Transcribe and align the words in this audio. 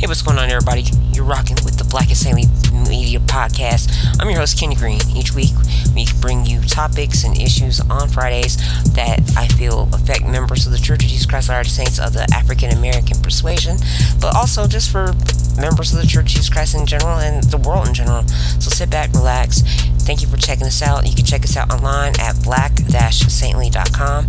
Hey, 0.00 0.06
what's 0.06 0.22
going 0.22 0.38
on, 0.38 0.48
everybody? 0.48 0.84
You're 1.12 1.26
rocking 1.26 1.56
with 1.62 1.76
the 1.76 1.84
Black 1.84 2.08
and 2.08 2.16
Saintly 2.16 2.44
Media 2.88 3.18
Podcast. 3.20 3.92
I'm 4.18 4.30
your 4.30 4.38
host, 4.38 4.58
Kenny 4.58 4.74
Green. 4.74 4.98
Each 5.14 5.34
week, 5.34 5.52
we 5.94 6.06
bring 6.22 6.46
you 6.46 6.62
topics 6.62 7.22
and 7.22 7.36
issues 7.36 7.82
on 7.82 8.08
Fridays 8.08 8.56
that 8.94 9.20
I 9.36 9.46
feel 9.46 9.90
affect 9.92 10.24
members 10.24 10.64
of 10.64 10.72
the 10.72 10.78
Church 10.78 11.04
of 11.04 11.10
Jesus 11.10 11.26
Christ 11.26 11.50
of 11.50 11.50
Latter-day 11.50 11.68
Saints 11.68 12.00
of 12.00 12.14
the 12.14 12.26
African 12.32 12.70
American 12.70 13.20
persuasion, 13.20 13.76
but 14.22 14.34
also 14.34 14.66
just 14.66 14.90
for 14.90 15.12
members 15.60 15.92
of 15.92 16.00
the 16.00 16.08
Church 16.08 16.32
of 16.32 16.40
Jesus 16.40 16.48
Christ 16.48 16.74
in 16.74 16.86
general 16.86 17.18
and 17.18 17.44
the 17.44 17.58
world 17.58 17.86
in 17.86 17.92
general. 17.92 18.26
So 18.56 18.70
sit 18.70 18.88
back, 18.88 19.12
relax. 19.12 19.60
Thank 20.08 20.22
you 20.22 20.28
for 20.28 20.38
checking 20.38 20.66
us 20.66 20.80
out. 20.80 21.06
You 21.06 21.14
can 21.14 21.26
check 21.26 21.44
us 21.44 21.58
out 21.58 21.70
online 21.74 22.14
at 22.18 22.42
black-saintly.com. 22.42 24.26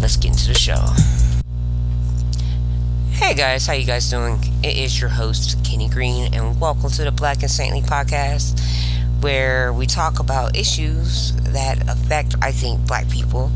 Let's 0.00 0.16
get 0.16 0.32
into 0.32 0.48
the 0.48 0.58
show. 0.58 1.27
Hey 3.18 3.34
guys, 3.34 3.66
how 3.66 3.72
you 3.72 3.84
guys 3.84 4.08
doing? 4.08 4.38
It 4.62 4.76
is 4.76 4.98
your 4.98 5.10
host 5.10 5.62
Kenny 5.64 5.88
Green, 5.88 6.32
and 6.32 6.58
welcome 6.58 6.88
to 6.88 7.02
the 7.02 7.10
Black 7.10 7.42
and 7.42 7.50
Saintly 7.50 7.82
podcast, 7.82 8.58
where 9.22 9.72
we 9.72 9.86
talk 9.86 10.20
about 10.20 10.56
issues 10.56 11.34
that 11.52 11.82
affect, 11.90 12.36
I 12.40 12.52
think, 12.52 12.86
Black 12.86 13.10
people 13.10 13.50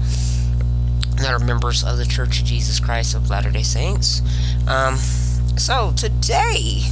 that 1.18 1.32
are 1.32 1.38
members 1.38 1.84
of 1.84 1.96
the 1.96 2.04
Church 2.04 2.40
of 2.40 2.44
Jesus 2.44 2.80
Christ 2.80 3.14
of 3.14 3.30
Latter 3.30 3.52
Day 3.52 3.62
Saints. 3.62 4.20
Um, 4.68 4.96
so 5.56 5.94
today, 5.96 6.82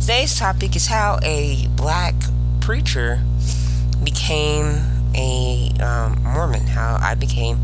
today's 0.00 0.36
topic 0.36 0.74
is 0.74 0.88
how 0.88 1.20
a 1.22 1.68
Black 1.76 2.14
preacher 2.60 3.22
became 4.02 4.80
a 5.14 5.70
um, 5.80 6.20
Mormon. 6.24 6.66
How 6.66 6.98
I 7.00 7.14
became 7.14 7.60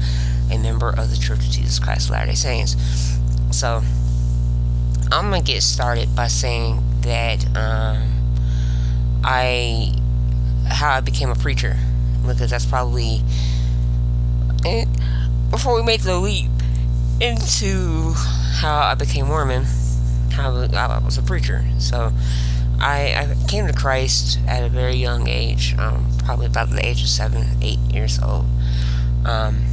a 0.52 0.56
member 0.56 0.88
of 0.88 1.10
the 1.10 1.16
Church 1.16 1.40
of 1.40 1.50
Jesus 1.50 1.80
Christ 1.80 2.06
of 2.06 2.12
Latter 2.12 2.26
Day 2.26 2.36
Saints. 2.36 2.76
So 3.50 3.82
I'm 5.12 5.30
gonna 5.30 5.42
get 5.42 5.62
started 5.62 6.16
by 6.16 6.26
saying 6.26 6.82
that 7.02 7.46
um, 7.56 8.10
I 9.22 9.94
how 10.68 10.90
I 10.90 11.00
became 11.00 11.30
a 11.30 11.36
preacher 11.36 11.76
because 12.26 12.50
that's 12.50 12.66
probably 12.66 13.22
and 14.64 14.88
before 15.50 15.76
we 15.76 15.82
make 15.82 16.02
the 16.02 16.18
leap 16.18 16.50
into 17.20 18.14
how 18.56 18.78
I 18.78 18.94
became 18.94 19.26
Mormon, 19.26 19.64
how 20.30 20.50
I 20.50 20.98
was 20.98 21.18
a 21.18 21.22
preacher. 21.22 21.64
So 21.78 22.12
I, 22.80 23.14
I 23.14 23.48
came 23.48 23.66
to 23.68 23.72
Christ 23.72 24.40
at 24.48 24.64
a 24.64 24.68
very 24.68 24.96
young 24.96 25.28
age, 25.28 25.76
um, 25.78 26.10
probably 26.24 26.46
about 26.46 26.70
the 26.70 26.84
age 26.84 27.02
of 27.02 27.08
seven, 27.08 27.46
eight 27.62 27.78
years 27.78 28.20
old. 28.20 28.46
Um, 29.24 29.64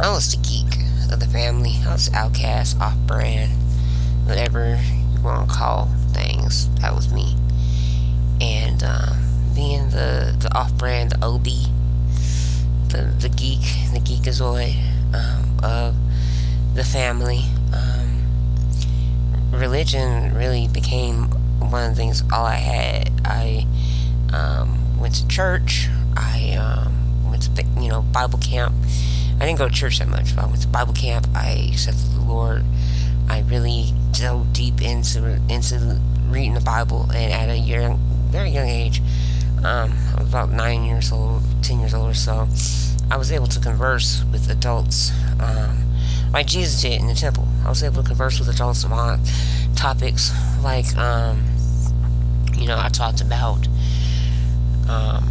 I 0.00 0.10
was 0.10 0.34
the 0.34 0.42
geek 0.42 0.80
of 1.12 1.20
the 1.20 1.26
family. 1.26 1.74
I 1.86 1.92
was 1.92 2.12
outcast, 2.14 2.80
off-brand 2.80 3.52
whatever 4.26 4.80
you 5.12 5.20
want 5.22 5.48
to 5.48 5.54
call 5.54 5.88
things. 6.12 6.68
That 6.80 6.94
was 6.94 7.12
me. 7.12 7.36
And 8.40 8.82
um, 8.82 9.52
being 9.54 9.90
the, 9.90 10.36
the 10.38 10.50
off 10.56 10.74
brand, 10.74 11.14
OB, 11.22 11.44
the, 11.44 13.14
the 13.18 13.28
geek, 13.28 13.60
the 13.92 14.00
geekazoid 14.00 14.76
um, 15.14 15.58
of 15.62 15.94
the 16.74 16.84
family, 16.84 17.44
um, 17.72 18.24
religion 19.52 20.34
really 20.34 20.68
became 20.68 21.28
one 21.70 21.84
of 21.84 21.90
the 21.90 21.96
things 21.96 22.22
all 22.32 22.44
I 22.44 22.56
had. 22.56 23.10
I 23.24 23.66
um, 24.32 24.98
went 24.98 25.14
to 25.16 25.28
church. 25.28 25.88
I 26.16 26.56
um, 26.60 27.30
went 27.30 27.42
to, 27.42 27.62
you 27.80 27.88
know, 27.88 28.02
Bible 28.02 28.38
camp. 28.38 28.74
I 29.40 29.46
didn't 29.46 29.58
go 29.58 29.68
to 29.68 29.74
church 29.74 29.98
that 29.98 30.08
much, 30.08 30.34
but 30.34 30.44
I 30.44 30.46
went 30.46 30.62
to 30.62 30.68
Bible 30.68 30.94
camp. 30.94 31.26
I 31.34 31.70
accepted 31.72 32.12
the 32.12 32.20
Lord. 32.20 32.64
I 33.28 33.40
really 33.48 33.92
dove 34.12 34.52
deep 34.52 34.80
into 34.80 35.40
into 35.48 36.00
reading 36.28 36.54
the 36.54 36.60
Bible, 36.60 37.08
and 37.14 37.32
at 37.32 37.48
a 37.48 37.56
young, 37.56 37.98
very 38.30 38.50
young 38.50 38.68
age, 38.68 39.00
um, 39.58 39.92
I 40.14 40.20
was 40.20 40.28
about 40.28 40.50
nine 40.50 40.84
years 40.84 41.12
old, 41.12 41.42
ten 41.62 41.80
years 41.80 41.94
old 41.94 42.10
or 42.10 42.14
so, 42.14 42.48
I 43.10 43.16
was 43.16 43.32
able 43.32 43.46
to 43.46 43.60
converse 43.60 44.24
with 44.32 44.50
adults, 44.50 45.12
um, 45.40 45.84
like 46.32 46.46
Jesus 46.46 46.82
did 46.82 47.00
in 47.00 47.06
the 47.06 47.14
temple. 47.14 47.46
I 47.64 47.68
was 47.68 47.82
able 47.82 48.02
to 48.02 48.08
converse 48.08 48.38
with 48.38 48.48
adults 48.48 48.84
on 48.84 49.20
topics 49.74 50.32
like, 50.62 50.96
um, 50.96 51.44
you 52.54 52.66
know, 52.66 52.78
I 52.78 52.88
talked 52.88 53.20
about 53.20 53.66
um, 54.88 55.30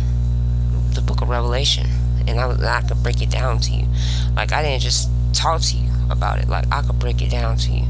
the 0.93 1.01
Book 1.01 1.21
of 1.21 1.29
Revelation, 1.29 1.87
and 2.27 2.39
I, 2.39 2.77
I 2.77 2.81
could 2.81 3.01
break 3.03 3.21
it 3.21 3.29
down 3.29 3.59
to 3.59 3.71
you. 3.71 3.87
Like 4.35 4.51
I 4.51 4.61
didn't 4.63 4.81
just 4.81 5.09
talk 5.33 5.61
to 5.61 5.77
you 5.77 5.92
about 6.09 6.39
it. 6.39 6.47
Like 6.47 6.65
I 6.71 6.81
could 6.81 6.99
break 6.99 7.21
it 7.21 7.29
down 7.29 7.57
to 7.57 7.71
you. 7.71 7.85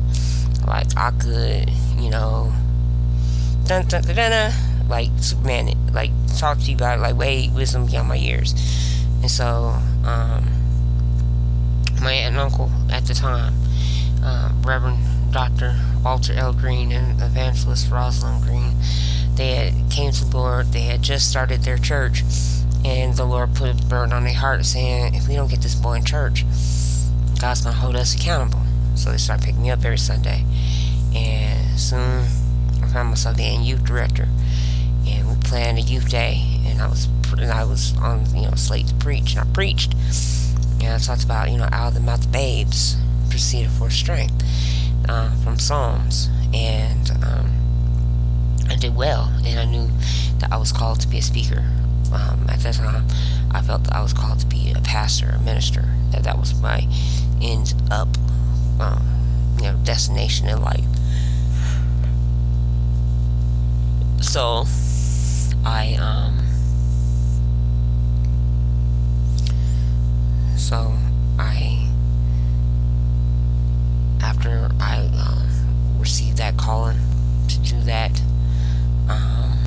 Like 0.67 0.87
I 0.97 1.11
could, 1.11 1.69
you 1.99 2.09
know, 2.09 2.53
dun 3.65 3.85
dun 3.87 4.03
dun 4.03 4.15
dun, 4.15 4.31
dun 4.31 4.53
like 4.87 5.09
Superman, 5.17 5.73
like 5.93 6.11
talk 6.37 6.59
to 6.59 6.63
you 6.65 6.75
about 6.75 6.99
it, 6.99 7.01
like 7.01 7.15
way 7.15 7.49
wisdom 7.53 7.85
beyond 7.85 8.07
my 8.07 8.15
years. 8.15 8.53
And 9.21 9.31
so, 9.31 9.77
um, 10.05 10.47
my 12.01 12.11
aunt 12.13 12.35
and 12.35 12.37
uncle 12.37 12.69
at 12.91 13.05
the 13.05 13.13
time, 13.13 13.53
uh, 14.23 14.51
Reverend 14.61 15.31
Dr. 15.31 15.79
Walter 16.03 16.33
L. 16.33 16.53
Green 16.53 16.91
and 16.91 17.21
Evangelist 17.21 17.89
Rosalind 17.89 18.43
Green, 18.43 18.75
they 19.35 19.55
had 19.55 19.91
came 19.91 20.11
to 20.11 20.25
the 20.25 20.37
Lord. 20.37 20.67
They 20.67 20.81
had 20.81 21.01
just 21.01 21.29
started 21.29 21.63
their 21.63 21.77
church, 21.77 22.23
and 22.83 23.15
the 23.15 23.25
Lord 23.25 23.55
put 23.55 23.69
a 23.69 23.85
burden 23.85 24.13
on 24.13 24.25
their 24.25 24.33
heart, 24.33 24.65
saying, 24.65 25.15
"If 25.15 25.27
we 25.27 25.35
don't 25.35 25.49
get 25.49 25.61
this 25.61 25.75
boy 25.75 25.93
in 25.93 26.03
church, 26.03 26.45
God's 27.43 27.59
gonna 27.59 27.75
hold 27.75 27.97
us 27.97 28.15
accountable." 28.15 28.61
So 28.95 29.11
they 29.11 29.17
started 29.17 29.43
picking 29.45 29.63
me 29.63 29.69
up 29.69 29.83
every 29.83 29.97
Sunday, 29.97 30.45
and 31.13 31.77
soon 31.77 32.25
I 32.81 32.87
found 32.87 33.09
myself 33.09 33.35
being 33.35 33.63
youth 33.63 33.83
director, 33.83 34.29
and 35.05 35.27
we 35.27 35.35
planned 35.43 35.77
a 35.77 35.81
youth 35.81 36.07
day, 36.07 36.61
and 36.65 36.81
I 36.81 36.87
was 36.87 37.09
and 37.37 37.51
I 37.51 37.65
was 37.65 37.97
on 37.97 38.33
you 38.33 38.43
know 38.43 38.55
slate 38.55 38.87
to 38.87 38.95
preach, 38.95 39.35
and 39.35 39.41
I 39.41 39.53
preached, 39.53 39.93
and 40.79 40.93
I 40.93 40.97
talked 40.99 41.25
about 41.25 41.51
you 41.51 41.57
know 41.57 41.67
out 41.73 41.89
of 41.89 41.95
the 41.95 41.99
mouth 41.99 42.23
of 42.23 42.31
babes 42.31 42.95
proceeded 43.29 43.71
for 43.71 43.89
strength 43.89 44.41
uh, 45.09 45.35
from 45.43 45.59
Psalms, 45.59 46.29
and 46.53 47.11
um, 47.25 47.51
I 48.69 48.77
did 48.77 48.95
well, 48.95 49.33
and 49.45 49.59
I 49.59 49.65
knew 49.65 49.89
that 50.39 50.49
I 50.53 50.55
was 50.55 50.71
called 50.71 51.01
to 51.01 51.09
be 51.09 51.17
a 51.17 51.21
speaker. 51.21 51.65
Um, 52.13 52.45
at 52.47 52.59
that 52.59 52.75
time, 52.75 53.05
I 53.53 53.61
felt 53.61 53.91
I 53.91 54.01
was 54.01 54.13
called 54.13 54.39
to 54.39 54.45
be 54.45 54.73
a 54.75 54.81
pastor, 54.81 55.29
a 55.29 55.39
minister. 55.39 55.85
That 56.11 56.23
that 56.23 56.37
was 56.37 56.59
my 56.59 56.87
end 57.41 57.73
up 57.91 58.07
um, 58.79 59.13
you 59.57 59.63
know, 59.71 59.77
destination 59.83 60.47
in 60.47 60.61
life. 60.61 60.85
So, 64.21 64.65
I, 65.65 65.95
um, 65.99 66.39
so 70.57 70.93
I, 71.37 71.87
after 74.21 74.71
I 74.79 75.09
um, 75.13 75.99
received 75.99 76.37
that 76.37 76.57
calling 76.57 76.99
to 77.49 77.59
do 77.59 77.79
that, 77.81 78.21
um, 79.09 79.62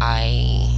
I 0.00 0.76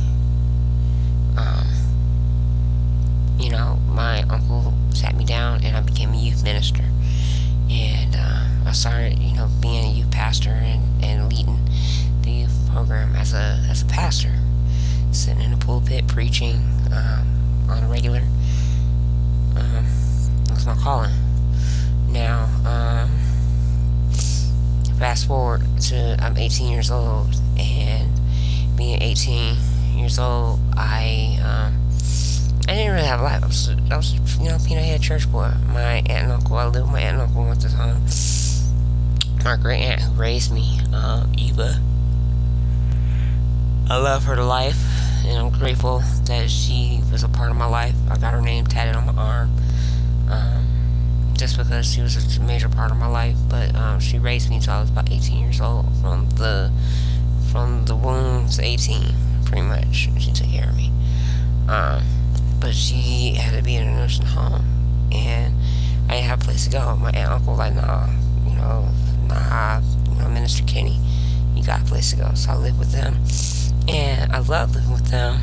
you 3.38 3.50
know, 3.50 3.78
my 3.86 4.22
uncle 4.22 4.74
sat 4.92 5.14
me 5.14 5.24
down 5.24 5.64
and 5.64 5.76
I 5.76 5.80
became 5.80 6.12
a 6.12 6.16
youth 6.16 6.42
minister. 6.42 6.84
And 7.70 8.16
uh, 8.16 8.44
I 8.66 8.72
started, 8.72 9.18
you 9.18 9.36
know, 9.36 9.48
being 9.60 9.84
a 9.84 9.90
youth 9.90 10.10
pastor 10.10 10.50
and, 10.50 11.04
and 11.04 11.28
leading 11.32 11.58
the 12.22 12.30
youth 12.30 12.68
program 12.70 13.14
as 13.14 13.32
a, 13.32 13.64
as 13.70 13.82
a 13.82 13.86
pastor. 13.86 14.34
Sitting 15.12 15.40
in 15.40 15.50
the 15.52 15.56
pulpit 15.56 16.06
preaching 16.08 16.56
um, 16.92 17.66
on 17.70 17.82
a 17.82 17.88
regular. 17.88 18.22
Um, 19.56 19.86
that's 20.44 20.66
my 20.66 20.74
calling. 20.74 21.14
Now, 22.08 22.44
um, 22.66 23.10
fast 24.98 25.26
forward 25.26 25.62
to 25.82 26.16
I'm 26.20 26.36
18 26.36 26.70
years 26.70 26.90
old, 26.90 27.34
and 27.58 28.17
being 28.78 29.02
18 29.02 29.56
years 29.96 30.20
old, 30.20 30.60
I 30.76 31.36
um, 31.42 31.88
I 32.68 32.74
didn't 32.74 32.94
really 32.94 33.06
have 33.06 33.20
a 33.20 33.24
life. 33.24 33.42
I 33.42 33.46
was, 33.46 33.68
I 33.90 33.96
was 33.96 34.14
you 34.38 34.48
know, 34.48 34.58
being 34.64 34.78
a 34.78 34.98
church 35.00 35.30
boy. 35.30 35.50
My 35.66 35.94
aunt 35.94 36.08
and 36.10 36.32
uncle, 36.32 36.56
I 36.56 36.66
lived 36.66 36.86
with 36.86 36.92
my 36.92 37.00
aunt 37.00 37.20
and 37.20 37.22
uncle 37.22 37.50
at 37.50 37.60
the 37.60 37.68
time. 37.68 38.04
My 39.44 39.56
great 39.56 39.80
aunt 39.80 40.00
who 40.00 40.12
raised 40.12 40.52
me, 40.52 40.78
uh, 40.94 41.26
Eva. 41.36 41.80
I 43.90 43.96
love 43.96 44.24
her 44.24 44.36
to 44.36 44.44
life, 44.44 44.78
and 45.26 45.38
I'm 45.38 45.50
grateful 45.50 46.02
that 46.26 46.48
she 46.48 47.00
was 47.10 47.24
a 47.24 47.28
part 47.28 47.50
of 47.50 47.56
my 47.56 47.66
life. 47.66 47.96
I 48.08 48.16
got 48.16 48.32
her 48.32 48.42
name 48.42 48.66
tatted 48.66 48.94
on 48.94 49.06
my 49.06 49.20
arm, 49.20 49.56
um, 50.30 51.34
just 51.36 51.56
because 51.56 51.92
she 51.92 52.00
was 52.00 52.36
a 52.36 52.40
major 52.42 52.68
part 52.68 52.92
of 52.92 52.96
my 52.96 53.08
life. 53.08 53.36
But 53.48 53.74
um, 53.74 53.98
she 53.98 54.20
raised 54.20 54.50
me 54.50 54.56
until 54.56 54.74
I 54.74 54.80
was 54.82 54.90
about 54.90 55.10
18 55.10 55.36
years 55.40 55.60
old, 55.60 55.86
from 56.00 56.28
the 56.30 56.70
from 57.50 57.84
the 57.86 57.94
to 57.94 58.62
18, 58.62 59.14
pretty 59.44 59.62
much. 59.62 60.08
She 60.18 60.32
took 60.32 60.48
care 60.48 60.68
of 60.68 60.76
me. 60.76 60.92
Um, 61.68 62.02
but 62.60 62.74
she 62.74 63.34
had 63.34 63.56
to 63.56 63.62
be 63.62 63.76
in 63.76 63.86
a 63.86 63.90
nursing 63.90 64.26
home. 64.26 64.64
And 65.12 65.54
I 66.08 66.14
didn't 66.14 66.26
have 66.26 66.42
a 66.42 66.44
place 66.44 66.64
to 66.64 66.70
go. 66.70 66.96
My 66.96 67.10
aunt 67.10 67.30
uncle 67.30 67.54
like, 67.54 67.74
nah, 67.74 68.08
you 68.46 68.56
know, 68.56 68.88
nah, 69.26 69.80
you 70.08 70.14
know, 70.16 70.28
Minister 70.28 70.64
Kenny, 70.64 70.98
you 71.54 71.64
got 71.64 71.82
a 71.82 71.84
place 71.84 72.10
to 72.10 72.16
go. 72.16 72.32
So 72.34 72.52
I 72.52 72.56
lived 72.56 72.78
with 72.78 72.92
them, 72.92 73.18
and 73.88 74.32
I 74.32 74.38
loved 74.38 74.74
living 74.74 74.92
with 74.92 75.08
them, 75.08 75.40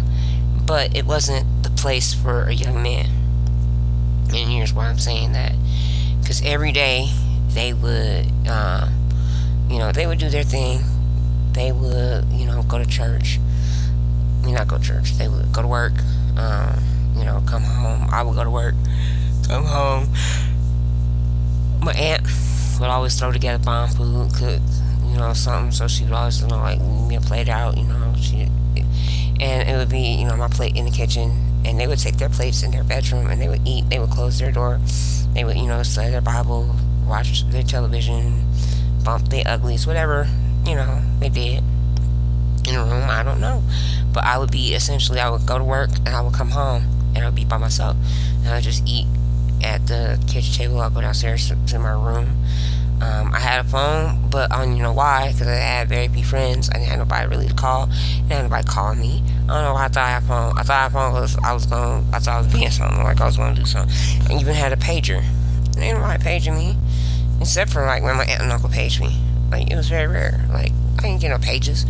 but 0.66 0.96
it 0.96 1.06
wasn't 1.06 1.64
the 1.64 1.70
place 1.70 2.14
for 2.14 2.44
a 2.44 2.54
young 2.54 2.82
man. 2.82 3.08
And 4.34 4.50
here's 4.50 4.74
why 4.74 4.88
I'm 4.88 5.00
saying 5.00 5.34
that, 5.34 5.54
because 6.22 6.42
every 6.44 6.72
day 6.72 7.10
they 7.50 7.74
would, 7.74 8.32
uh, 8.48 8.90
you 9.70 9.78
know, 9.78 9.92
they 9.92 10.08
would 10.08 10.20
do 10.20 10.30
their 10.30 10.44
thing. 10.44 10.82
They 11.56 11.72
would, 11.72 12.26
you 12.32 12.46
know, 12.46 12.62
go 12.64 12.78
to 12.78 12.86
church. 12.86 13.40
Mean, 14.44 14.54
not 14.54 14.68
go 14.68 14.78
to 14.78 14.84
church. 14.84 15.14
They 15.14 15.28
would 15.28 15.52
go 15.52 15.62
to 15.62 15.68
work. 15.68 15.94
Um, 16.38 16.84
you 17.16 17.24
know, 17.24 17.42
come 17.48 17.64
home. 17.64 18.08
I 18.12 18.22
would 18.22 18.36
go 18.36 18.44
to 18.44 18.52
work, 18.52 18.76
come 19.48 19.64
home. 19.64 20.10
My 21.82 21.94
aunt 21.94 22.24
would 22.80 22.90
always 22.90 23.18
throw 23.18 23.32
together 23.32 23.64
bomb 23.64 23.90
food, 23.90 24.34
cook, 24.34 24.60
you 25.06 25.18
know, 25.18 25.34
something. 25.34 25.72
So 25.72 25.88
she 25.88 26.04
would 26.04 26.14
always, 26.14 26.42
you 26.42 26.48
know, 26.48 26.58
like 26.58 26.82
me 26.82 27.16
a 27.16 27.22
plate 27.22 27.48
out, 27.48 27.78
you 27.78 27.86
know. 27.86 28.14
She, 28.20 28.50
and 29.40 29.70
it 29.70 29.78
would 29.78 29.90
be, 29.90 30.00
you 30.00 30.28
know, 30.28 30.36
my 30.36 30.48
plate 30.48 30.76
in 30.76 30.86
the 30.86 30.92
kitchen, 30.92 31.62
and 31.66 31.80
they 31.80 31.88
would 31.88 32.00
take 32.00 32.18
their 32.18 32.30
plates 32.30 32.64
in 32.64 32.72
their 32.72 32.84
bedroom, 32.84 33.30
and 33.30 33.42
they 33.42 33.48
would 33.48 33.66
eat. 33.66 33.90
They 33.90 34.00
would 34.00 34.12
close 34.12 34.40
their 34.40 34.52
door. 34.52 34.80
They 35.34 35.44
would, 35.44 35.58
you 35.58 35.68
know, 35.68 35.84
study 35.84 36.12
their 36.12 36.22
Bible, 36.22 36.76
watch 37.08 37.48
their 37.50 37.64
television, 37.64 38.46
bump 39.04 39.30
their 39.30 39.44
uglies, 39.46 39.88
whatever, 39.88 40.28
you 40.66 40.76
know, 40.76 41.02
they 41.20 41.30
did 41.30 41.64
in 42.68 42.76
a 42.76 42.84
room. 42.84 43.10
I 43.10 43.24
don't 43.24 43.40
know, 43.40 43.64
but 44.12 44.24
I 44.24 44.38
would 44.38 44.52
be 44.52 44.74
essentially, 44.74 45.20
I 45.20 45.30
would 45.30 45.46
go 45.46 45.58
to 45.58 45.64
work 45.64 45.90
and 46.06 46.10
I 46.10 46.22
would 46.22 46.34
come 46.34 46.50
home 46.50 46.84
and 47.16 47.24
I 47.24 47.26
would 47.28 47.36
be 47.36 47.46
by 47.46 47.58
myself, 47.58 47.96
and 48.40 48.48
I 48.50 48.56
would 48.56 48.64
just 48.64 48.86
eat 48.88 49.08
at 49.64 49.88
the 49.88 50.22
kitchen 50.28 50.54
table. 50.54 50.82
I'd 50.82 50.94
go 50.94 51.02
downstairs 51.02 51.52
to, 51.68 51.80
my 51.80 51.92
room. 51.92 52.44
Um, 53.02 53.34
I 53.34 53.40
had 53.40 53.66
a 53.66 53.68
phone, 53.68 54.30
but 54.30 54.52
I 54.52 54.64
don't 54.64 54.78
know 54.78 54.94
why, 54.94 55.32
because 55.32 55.48
I 55.48 55.56
had 55.56 55.90
very 55.90 56.08
few 56.08 56.24
friends. 56.24 56.70
I 56.70 56.74
didn't 56.74 56.88
have 56.88 57.00
nobody 57.00 57.28
really 57.28 57.48
to 57.48 57.54
call. 57.54 57.88
Have 57.88 58.44
nobody 58.44 58.68
calling 58.68 59.00
me. 59.00 59.22
I 59.44 59.48
don't 59.48 59.64
know 59.64 59.74
why 59.74 59.86
I 59.86 59.88
thought 59.90 60.04
I 60.04 60.10
had 60.10 60.24
a 60.24 60.26
phone. 60.26 60.58
I 60.58 60.64
thought 60.64 60.78
I 60.78 60.82
had 60.84 60.92
a 60.92 60.94
phone 60.94 61.14
because 61.14 61.38
I 61.44 61.54
was 61.54 61.66
going, 61.66 62.06
I 62.14 62.20
thought 62.20 62.36
I 62.36 62.38
was 62.40 62.54
being 62.54 62.72
something, 62.72 63.04
like 63.04 63.20
I 63.22 63.26
was 63.26 63.38
going 63.38 63.54
to 63.54 63.62
do 63.62 63.68
something. 63.68 63.96
I 64.30 64.40
even 64.40 64.54
had 64.54 64.72
a 64.72 64.78
pager. 64.78 65.24
Ain't 65.78 65.98
nobody 65.98 66.24
paging 66.24 66.56
me, 66.56 66.78
except 67.42 67.72
for 67.72 67.86
like 67.86 68.02
when 68.02 68.16
my 68.16 68.26
aunt 68.26 68.42
and 68.42 68.52
uncle 68.52 68.70
paged 68.70 69.02
me. 69.02 69.18
Like 69.52 69.72
it 69.72 69.76
was 69.76 69.90
very 69.90 70.08
rare. 70.08 70.46
Like 70.52 70.72
I 71.00 71.02
didn't 71.04 71.22
get 71.22 71.30
no 71.30 71.38
pages. 71.38 71.86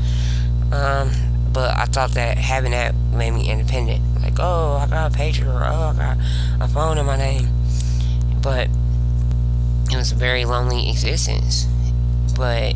Um, 0.72 1.12
but 1.52 1.78
I 1.78 1.86
thought 1.86 2.12
that 2.12 2.38
having 2.38 2.72
that 2.72 2.94
made 2.96 3.32
me 3.32 3.50
independent. 3.50 4.22
Like, 4.22 4.34
oh, 4.40 4.74
I 4.74 4.88
got 4.88 5.14
a 5.14 5.18
pager, 5.18 5.48
or 5.48 5.64
oh, 5.64 5.94
I 5.94 5.96
got 5.96 6.18
a 6.60 6.68
phone 6.68 6.98
in 6.98 7.06
my 7.06 7.16
name. 7.16 7.48
But 8.42 8.68
it 9.90 9.96
was 9.96 10.12
a 10.12 10.16
very 10.16 10.44
lonely 10.44 10.90
existence. 10.90 11.66
But, 12.36 12.74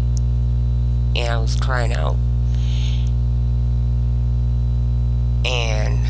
and 1.16 1.28
I 1.28 1.38
was 1.40 1.58
crying 1.58 1.92
out. 1.92 2.16
And 5.44 6.06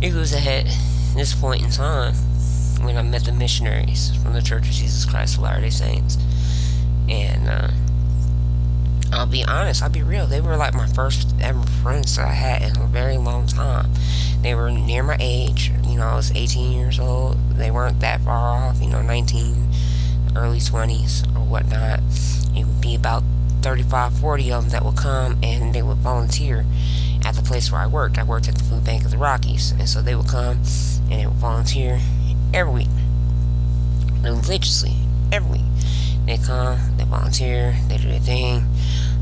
it 0.00 0.14
was 0.14 0.32
at 0.32 0.66
this 1.16 1.34
point 1.34 1.64
in 1.64 1.70
time 1.70 2.14
when 2.86 2.96
I 2.96 3.02
met 3.02 3.24
the 3.24 3.32
missionaries 3.32 4.14
from 4.22 4.32
the 4.32 4.40
Church 4.40 4.66
of 4.66 4.72
Jesus 4.72 5.04
Christ 5.04 5.36
of 5.36 5.42
Latter-day 5.42 5.70
Saints. 5.70 6.16
And, 7.08 7.48
uh, 7.48 7.68
I'll 9.12 9.26
be 9.26 9.44
honest, 9.44 9.82
I'll 9.82 9.90
be 9.90 10.02
real. 10.02 10.26
They 10.26 10.40
were 10.40 10.56
like 10.56 10.74
my 10.74 10.86
first 10.86 11.34
ever 11.40 11.62
friends 11.82 12.16
that 12.16 12.26
I 12.26 12.32
had 12.32 12.62
in 12.62 12.80
a 12.80 12.86
very 12.86 13.16
long 13.18 13.46
time. 13.46 13.90
They 14.42 14.54
were 14.54 14.70
near 14.70 15.02
my 15.02 15.16
age. 15.18 15.72
You 15.84 15.96
know, 15.96 16.06
I 16.06 16.14
was 16.14 16.30
18 16.32 16.72
years 16.72 16.98
old. 16.98 17.38
They 17.50 17.70
weren't 17.70 18.00
that 18.00 18.20
far 18.20 18.56
off, 18.56 18.80
you 18.80 18.88
know, 18.88 19.02
19, 19.02 19.68
early 20.36 20.58
20s 20.58 21.26
or 21.36 21.40
whatnot. 21.40 22.00
It 22.56 22.66
would 22.66 22.80
be 22.80 22.94
about 22.94 23.22
35, 23.62 24.18
40 24.18 24.52
of 24.52 24.62
them 24.64 24.70
that 24.70 24.84
would 24.84 24.96
come 24.96 25.38
and 25.42 25.74
they 25.74 25.82
would 25.82 25.98
volunteer 25.98 26.64
at 27.24 27.34
the 27.34 27.42
place 27.42 27.72
where 27.72 27.80
I 27.80 27.86
worked. 27.86 28.18
I 28.18 28.22
worked 28.22 28.48
at 28.48 28.56
the 28.56 28.64
Food 28.64 28.84
Bank 28.84 29.04
of 29.04 29.10
the 29.10 29.18
Rockies. 29.18 29.72
And 29.72 29.88
so 29.88 30.02
they 30.02 30.14
would 30.14 30.28
come 30.28 30.60
and 31.10 31.20
they 31.20 31.26
would 31.26 31.36
volunteer 31.36 32.00
every 32.52 32.72
week. 32.72 32.88
Religiously, 34.22 34.96
every 35.32 35.58
week. 35.58 35.62
They 36.26 36.38
come, 36.38 36.96
they 36.96 37.04
volunteer, 37.04 37.76
they 37.88 37.98
do 37.98 38.08
their 38.08 38.18
thing 38.18 38.66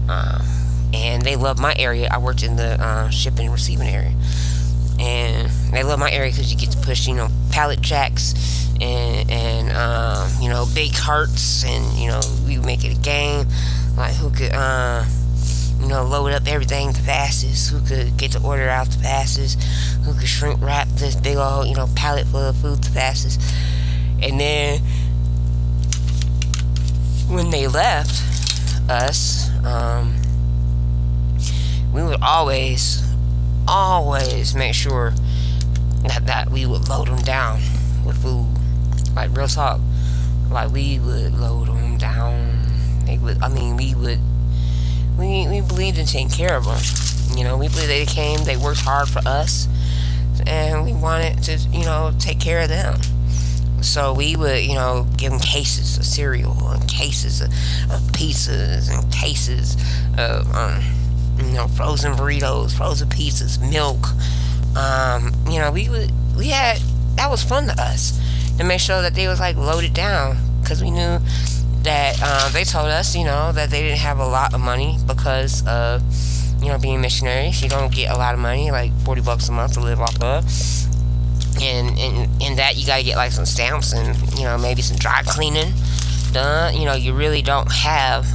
um, 0.09 0.43
and 0.93 1.23
they 1.23 1.37
love 1.37 1.59
my 1.59 1.75
area. 1.79 2.09
I 2.11 2.19
worked 2.19 2.43
in 2.43 2.57
the 2.57 2.81
uh, 2.81 3.11
shipping 3.11 3.47
and 3.47 3.53
receiving 3.53 3.89
area, 3.89 4.13
and 4.99 5.51
they 5.73 5.83
love 5.83 5.99
my 5.99 6.11
area 6.11 6.31
because 6.31 6.53
you 6.53 6.59
get 6.59 6.71
to 6.73 6.79
push, 6.79 7.07
you 7.07 7.15
know, 7.15 7.29
pallet 7.51 7.81
jacks 7.81 8.35
and 8.81 9.31
and 9.31 9.73
um, 9.73 10.31
you 10.41 10.49
know 10.49 10.67
big 10.75 10.95
carts, 10.95 11.65
and 11.65 11.85
you 11.99 12.09
know 12.09 12.21
we 12.47 12.59
make 12.59 12.85
it 12.85 12.97
a 12.97 13.01
game, 13.01 13.47
like 13.97 14.15
who 14.15 14.31
could 14.31 14.53
uh, 14.53 15.05
you 15.85 15.91
know 15.91 16.05
load 16.05 16.33
up 16.33 16.47
everything 16.47 16.93
the 16.93 17.01
fastest, 17.01 17.71
who 17.71 17.81
could 17.87 18.17
get 18.17 18.33
the 18.33 18.43
order 18.43 18.69
out 18.69 18.89
the 18.89 18.99
fastest, 18.99 19.63
who 20.05 20.15
could 20.15 20.29
shrink 20.29 20.61
wrap 20.61 20.89
this 20.89 21.15
big 21.15 21.37
old 21.37 21.69
you 21.69 21.75
know 21.75 21.89
pallet 21.95 22.27
full 22.27 22.41
of 22.41 22.57
food 22.57 22.83
the 22.83 22.91
fastest, 22.91 23.41
and 24.23 24.41
then 24.41 24.81
when 27.29 27.51
they 27.51 27.67
left 27.67 28.23
us 28.89 29.51
um, 29.65 30.15
we 31.93 32.03
would 32.03 32.21
always, 32.21 33.03
always 33.69 34.55
make 34.55 34.75
sure 34.75 35.13
that, 36.03 36.27
that 36.27 36.51
we 36.51 36.67
would 36.67 36.89
load 36.89 37.09
them 37.09 37.23
down 37.23 37.61
with 38.05 38.21
food. 38.21 38.49
Like 39.15 39.35
real 39.37 39.47
talk. 39.47 39.81
Like 40.51 40.71
we 40.73 40.99
would 40.99 41.35
load 41.35 41.69
them 41.69 41.97
down. 41.97 43.05
They 43.07 43.17
would. 43.17 43.41
I 43.43 43.49
mean, 43.49 43.77
we 43.77 43.95
would. 43.95 44.19
We 45.19 45.47
we 45.49 45.61
believed 45.61 45.99
in 45.99 46.07
taking 46.07 46.29
care 46.29 46.57
of 46.57 46.65
them. 46.65 46.81
You 47.37 47.45
know, 47.45 47.57
we 47.57 47.69
believed 47.69 47.89
they 47.89 48.07
came. 48.07 48.45
They 48.45 48.57
worked 48.57 48.81
hard 48.81 49.09
for 49.09 49.21
us, 49.27 49.69
and 50.47 50.85
we 50.85 50.93
wanted 50.93 51.43
to, 51.45 51.57
you 51.57 51.85
know, 51.85 52.13
take 52.19 52.41
care 52.41 52.61
of 52.61 52.69
them. 52.69 53.01
So 53.85 54.15
we 54.15 54.35
would, 54.35 54.63
you 54.63 54.75
know, 54.75 55.07
give 55.17 55.31
them 55.31 55.41
cases 55.41 55.99
of 55.99 56.05
cereal 56.05 56.57
and 56.71 56.89
cases 56.89 57.43
of, 57.43 57.49
of 57.93 58.01
pizzas 58.13 58.91
and 58.91 59.13
cases 59.13 59.77
of, 60.17 60.53
um, 60.55 60.83
you 61.37 61.53
know, 61.53 61.69
frozen 61.69 62.15
burritos, 62.15 62.75
frozen 62.75 63.09
pizzas, 63.09 63.61
milk. 63.61 64.07
Um, 64.75 65.35
you 65.47 65.61
know, 65.61 65.71
we 65.71 65.91
would, 65.91 66.11
we 66.37 66.49
had, 66.49 66.79
that 67.17 67.31
was 67.31 67.43
fun 67.43 67.67
to 67.67 67.75
us 67.81 68.19
to 68.57 68.65
make 68.65 68.81
sure 68.81 69.03
that 69.03 69.15
they 69.15 69.29
was 69.29 69.39
like 69.39 69.57
loaded 69.57 69.93
down 69.93 70.39
because 70.63 70.83
we 70.83 70.91
knew 70.91 71.19
that 71.85 72.21
um, 72.23 72.53
they 72.53 72.65
told 72.65 72.89
us, 72.89 73.15
you 73.15 73.25
know, 73.25 73.53
that 73.53 73.71
they 73.71 73.83
didn't 73.83 73.99
have 73.99 74.19
a 74.19 74.27
lot 74.27 74.55
of 74.55 74.61
money 74.61 74.99
because 75.07 75.67
of, 75.67 76.03
you 76.61 76.69
know, 76.69 76.79
being 76.79 77.01
missionaries. 77.01 77.63
You 77.63 77.69
don't 77.69 77.93
get 77.93 78.11
a 78.11 78.17
lot 78.17 78.35
of 78.35 78.41
money, 78.41 78.71
like 78.71 78.93
40 79.05 79.21
bucks 79.21 79.49
a 79.49 79.53
month 79.53 79.75
to 79.75 79.81
live 79.81 80.01
off 80.01 80.21
of. 80.23 80.45
And 81.63 81.97
in 81.99 82.29
in 82.41 82.57
that 82.57 82.77
you 82.77 82.85
got 82.85 82.97
to 82.97 83.05
get 83.05 83.17
like 83.17 83.31
some 83.31 83.47
stamps 83.47 83.93
and 83.93 84.17
you 84.37 84.43
know 84.43 84.59
maybe 84.59 84.83
some 84.83 84.97
dry 84.97 85.23
cleaning 85.25 85.73
done. 86.33 86.75
You 86.75 86.85
know 86.85 86.95
you 86.95 87.15
really 87.15 87.43
don't 87.43 87.71
have 87.71 88.27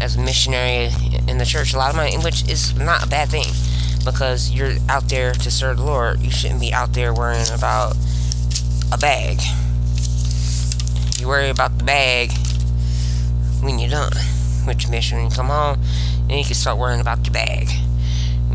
as 0.00 0.16
a 0.16 0.20
missionary 0.20 0.90
in 1.28 1.38
the 1.38 1.44
church 1.44 1.72
a 1.72 1.76
lot 1.76 1.90
of 1.90 1.96
money 1.96 2.16
which 2.18 2.48
is 2.50 2.74
not 2.74 3.04
a 3.04 3.06
bad 3.06 3.28
thing 3.28 3.46
because 4.04 4.50
you're 4.50 4.72
out 4.88 5.08
there 5.08 5.32
to 5.32 5.50
serve 5.52 5.76
the 5.76 5.84
lord. 5.84 6.18
You 6.18 6.32
shouldn't 6.32 6.60
be 6.60 6.72
out 6.72 6.94
there 6.94 7.14
worrying 7.14 7.46
about 7.54 7.94
a 8.90 8.98
bag. 8.98 9.40
You 11.20 11.28
worry 11.28 11.48
about 11.48 11.78
the 11.78 11.84
bag 11.84 12.32
when 13.62 13.78
you're 13.78 13.90
done 13.90 14.12
with 14.66 14.82
your 14.82 14.90
mission 14.90 15.18
and 15.18 15.30
you 15.30 15.36
come 15.36 15.46
home 15.46 15.80
then 16.28 16.38
you 16.38 16.44
can 16.44 16.54
start 16.54 16.78
worrying 16.78 17.00
about 17.00 17.24
your 17.24 17.32
bag 17.32 17.68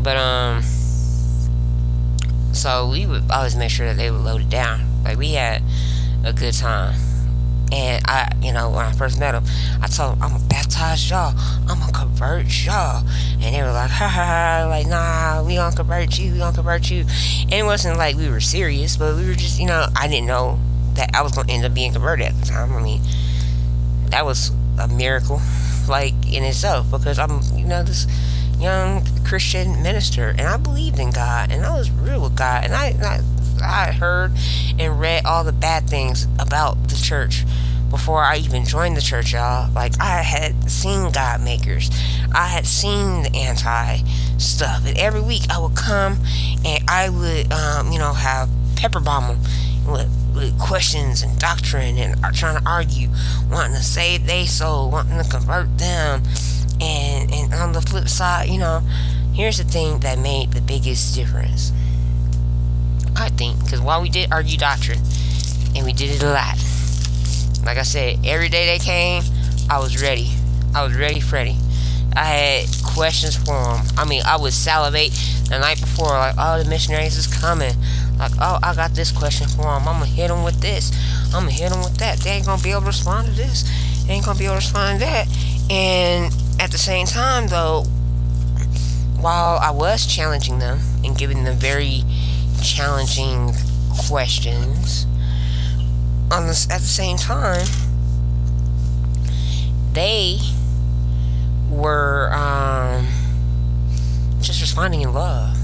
but 0.02 0.16
um 0.16 0.62
so 2.58 2.88
we 2.88 3.06
would 3.06 3.30
always 3.30 3.54
make 3.54 3.70
sure 3.70 3.86
that 3.86 3.96
they 3.96 4.10
were 4.10 4.18
loaded 4.18 4.50
down. 4.50 5.04
Like 5.04 5.16
we 5.16 5.32
had 5.34 5.62
a 6.24 6.32
good 6.32 6.54
time. 6.54 6.98
And 7.70 8.02
I, 8.06 8.32
you 8.42 8.52
know, 8.52 8.70
when 8.70 8.84
I 8.84 8.92
first 8.92 9.20
met 9.20 9.32
them, 9.32 9.44
I 9.80 9.86
told 9.86 10.14
them, 10.14 10.22
I'm 10.22 10.32
gonna 10.32 10.48
baptize 10.48 11.08
y'all. 11.08 11.34
I'm 11.68 11.78
gonna 11.78 11.92
convert 11.92 12.46
y'all. 12.64 13.06
And 13.40 13.54
they 13.54 13.62
were 13.62 13.70
like, 13.70 13.90
ha 13.90 14.08
ha 14.08 14.24
ha, 14.24 14.66
like, 14.68 14.86
nah, 14.88 15.44
we 15.46 15.54
gonna 15.54 15.76
convert 15.76 16.18
you, 16.18 16.32
we 16.32 16.38
gonna 16.38 16.54
convert 16.54 16.90
you. 16.90 17.04
And 17.42 17.52
it 17.52 17.64
wasn't 17.64 17.96
like 17.96 18.16
we 18.16 18.28
were 18.28 18.40
serious, 18.40 18.96
but 18.96 19.14
we 19.16 19.28
were 19.28 19.34
just, 19.34 19.60
you 19.60 19.66
know, 19.66 19.86
I 19.94 20.08
didn't 20.08 20.26
know 20.26 20.58
that 20.94 21.10
I 21.14 21.22
was 21.22 21.32
gonna 21.32 21.52
end 21.52 21.64
up 21.64 21.74
being 21.74 21.92
converted 21.92 22.26
at 22.26 22.40
the 22.40 22.46
time. 22.46 22.74
I 22.74 22.82
mean, 22.82 23.02
that 24.06 24.24
was 24.24 24.50
a 24.78 24.88
miracle, 24.88 25.40
like, 25.88 26.14
in 26.30 26.44
itself, 26.44 26.90
because 26.90 27.18
I'm, 27.18 27.40
you 27.54 27.64
know, 27.64 27.82
this 27.82 28.06
young 28.58 29.04
Christian 29.24 29.82
minister, 29.82 30.30
and 30.30 30.42
I 30.42 30.56
believed 30.56 30.98
in 30.98 31.10
God, 31.10 31.52
and 31.52 31.64
I 31.64 31.76
was 31.76 31.90
real 31.90 32.22
with 32.22 32.36
God, 32.36 32.64
and 32.64 32.74
I, 32.74 32.94
I, 33.02 33.20
I 33.62 33.92
heard 33.92 34.32
and 34.78 35.00
read 35.00 35.24
all 35.24 35.44
the 35.44 35.52
bad 35.52 35.88
things 35.88 36.26
about 36.38 36.88
the 36.88 36.96
church 36.96 37.44
before 37.90 38.22
I 38.22 38.36
even 38.36 38.64
joined 38.64 38.96
the 38.96 39.00
church, 39.00 39.32
y'all. 39.32 39.72
Like 39.72 40.00
I 40.00 40.22
had 40.22 40.70
seen 40.70 41.10
God 41.10 41.42
makers, 41.42 41.90
I 42.34 42.48
had 42.48 42.66
seen 42.66 43.22
the 43.22 43.34
anti 43.34 43.98
stuff, 44.38 44.86
and 44.86 44.98
every 44.98 45.20
week 45.20 45.42
I 45.50 45.58
would 45.58 45.76
come 45.76 46.18
and 46.64 46.84
I 46.88 47.08
would, 47.08 47.52
um, 47.52 47.92
you 47.92 47.98
know, 47.98 48.12
have 48.12 48.48
pepper 48.76 49.00
bomb 49.00 49.28
them 49.28 49.92
with, 49.92 50.27
with 50.38 50.58
questions 50.58 51.22
and 51.22 51.38
doctrine 51.38 51.98
and 51.98 52.24
are 52.24 52.32
trying 52.32 52.60
to 52.60 52.68
argue, 52.68 53.08
wanting 53.50 53.76
to 53.76 53.82
save 53.82 54.26
their 54.26 54.46
soul, 54.46 54.90
wanting 54.90 55.22
to 55.22 55.28
convert 55.28 55.76
them. 55.78 56.22
And, 56.80 57.32
and 57.32 57.52
on 57.54 57.72
the 57.72 57.80
flip 57.80 58.08
side, 58.08 58.48
you 58.48 58.58
know, 58.58 58.82
here's 59.34 59.58
the 59.58 59.64
thing 59.64 60.00
that 60.00 60.18
made 60.18 60.52
the 60.52 60.60
biggest 60.60 61.14
difference. 61.14 61.72
I 63.16 63.30
think, 63.30 63.64
because 63.64 63.80
while 63.80 64.00
we 64.00 64.08
did 64.08 64.32
argue 64.32 64.56
doctrine, 64.56 65.00
and 65.74 65.84
we 65.84 65.92
did 65.92 66.10
it 66.10 66.22
a 66.22 66.30
lot, 66.30 66.56
like 67.64 67.78
I 67.78 67.82
said, 67.82 68.24
every 68.24 68.48
day 68.48 68.66
they 68.66 68.78
came, 68.78 69.22
I 69.68 69.80
was 69.80 70.00
ready. 70.00 70.30
I 70.74 70.84
was 70.84 70.94
ready, 70.94 71.20
Freddy. 71.20 71.56
I 72.16 72.24
had 72.24 72.68
questions 72.84 73.36
for 73.36 73.52
them. 73.52 73.84
I 73.96 74.04
mean, 74.04 74.22
I 74.24 74.36
would 74.36 74.52
salivate 74.52 75.12
the 75.48 75.58
night 75.58 75.80
before, 75.80 76.08
like, 76.08 76.34
oh, 76.38 76.62
the 76.62 76.68
missionaries 76.68 77.16
is 77.16 77.26
coming. 77.26 77.74
Like, 78.18 78.32
oh, 78.40 78.58
I 78.62 78.74
got 78.74 78.92
this 78.94 79.12
question 79.12 79.48
for 79.48 79.62
them. 79.62 79.86
I'm 79.86 80.00
gonna 80.00 80.06
hit 80.06 80.28
them 80.28 80.42
with 80.42 80.60
this. 80.60 80.90
I'm 81.26 81.44
gonna 81.44 81.52
hit 81.52 81.70
them 81.70 81.80
with 81.80 81.96
that. 81.98 82.18
They 82.18 82.30
ain't 82.30 82.46
gonna 82.46 82.62
be 82.62 82.70
able 82.70 82.80
to 82.80 82.86
respond 82.88 83.28
to 83.28 83.32
this. 83.34 83.64
They 84.06 84.14
ain't 84.14 84.24
gonna 84.24 84.38
be 84.38 84.46
able 84.46 84.54
to 84.54 84.58
respond 84.58 85.00
to 85.00 85.06
that. 85.06 85.28
And 85.70 86.34
at 86.60 86.72
the 86.72 86.78
same 86.78 87.06
time, 87.06 87.48
though, 87.48 87.84
while 89.20 89.58
I 89.58 89.70
was 89.70 90.06
challenging 90.06 90.58
them 90.58 90.80
and 91.04 91.16
giving 91.16 91.44
them 91.44 91.56
very 91.56 92.02
challenging 92.62 93.52
questions, 94.06 95.06
on 96.30 96.48
at 96.48 96.80
the 96.80 96.86
same 96.86 97.16
time, 97.16 97.66
they 99.92 100.38
were 101.70 102.30
um, 102.32 103.06
just 104.40 104.60
responding 104.60 105.02
in 105.02 105.12
love. 105.12 105.57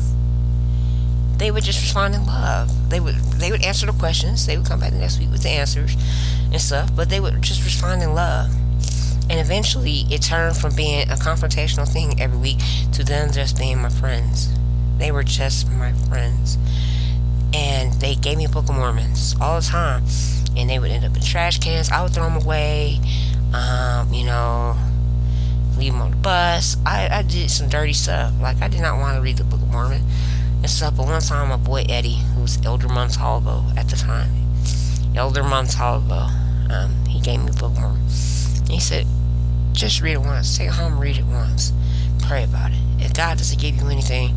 They 1.38 1.50
would 1.50 1.64
just 1.64 1.80
respond 1.80 2.14
in 2.14 2.26
love. 2.26 2.90
They 2.90 3.00
would 3.00 3.16
they 3.16 3.50
would 3.50 3.64
answer 3.64 3.86
the 3.86 3.92
questions. 3.92 4.46
They 4.46 4.56
would 4.56 4.66
come 4.66 4.80
back 4.80 4.92
the 4.92 4.98
next 4.98 5.18
week 5.18 5.30
with 5.30 5.42
the 5.42 5.50
answers 5.50 5.96
and 6.52 6.60
stuff. 6.60 6.94
But 6.94 7.10
they 7.10 7.20
would 7.20 7.42
just 7.42 7.64
respond 7.64 8.02
in 8.02 8.14
love. 8.14 8.52
And 9.30 9.40
eventually, 9.40 10.04
it 10.10 10.22
turned 10.22 10.56
from 10.56 10.74
being 10.76 11.08
a 11.08 11.14
confrontational 11.14 11.90
thing 11.90 12.20
every 12.20 12.38
week 12.38 12.58
to 12.92 13.02
them 13.02 13.32
just 13.32 13.58
being 13.58 13.80
my 13.80 13.88
friends. 13.88 14.50
They 14.98 15.10
were 15.10 15.24
just 15.24 15.70
my 15.70 15.92
friends. 15.92 16.58
And 17.54 17.92
they 17.94 18.16
gave 18.16 18.36
me 18.36 18.46
Book 18.46 18.68
of 18.68 18.74
Mormons 18.74 19.34
all 19.40 19.60
the 19.60 19.66
time. 19.66 20.04
And 20.56 20.68
they 20.68 20.78
would 20.78 20.90
end 20.90 21.04
up 21.04 21.16
in 21.16 21.22
trash 21.22 21.58
cans. 21.58 21.90
I 21.90 22.02
would 22.02 22.12
throw 22.12 22.24
them 22.24 22.36
away. 22.36 23.00
Um, 23.54 24.12
you 24.12 24.24
know, 24.24 24.76
leave 25.78 25.92
them 25.92 26.02
on 26.02 26.10
the 26.10 26.16
bus. 26.18 26.76
I, 26.84 27.08
I 27.10 27.22
did 27.22 27.50
some 27.50 27.68
dirty 27.68 27.92
stuff. 27.92 28.32
Like, 28.40 28.60
I 28.60 28.68
did 28.68 28.80
not 28.80 28.98
want 28.98 29.16
to 29.16 29.22
read 29.22 29.38
the 29.38 29.44
Book 29.44 29.62
of 29.62 29.70
Mormon 29.72 30.02
and 30.64 30.70
stuff. 30.70 30.96
But 30.96 31.06
one 31.06 31.20
time, 31.20 31.50
my 31.50 31.56
boy 31.56 31.84
Eddie, 31.90 32.16
who 32.34 32.40
was 32.40 32.58
Elder 32.64 32.88
Montalvo 32.88 33.64
at 33.76 33.86
the 33.88 33.96
time, 33.96 34.30
Elder 35.14 35.42
Montalvo, 35.42 36.26
um, 36.70 37.04
he 37.06 37.20
gave 37.20 37.40
me 37.40 37.50
the 37.50 37.52
Book 37.52 37.72
of 37.72 37.80
Mormon. 37.80 38.00
He 38.70 38.80
said, 38.80 39.06
just 39.72 40.00
read 40.00 40.14
it 40.14 40.20
once. 40.20 40.56
Take 40.56 40.68
it 40.68 40.74
home, 40.74 40.98
read 40.98 41.18
it 41.18 41.26
once. 41.26 41.72
Pray 42.22 42.44
about 42.44 42.70
it. 42.70 42.78
If 42.98 43.12
God 43.12 43.36
doesn't 43.36 43.60
give 43.60 43.76
you 43.76 43.88
anything, 43.88 44.34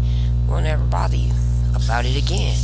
we'll 0.48 0.60
never 0.60 0.84
bother 0.84 1.16
you 1.16 1.32
about 1.74 2.06
it 2.06 2.22
again. 2.22 2.58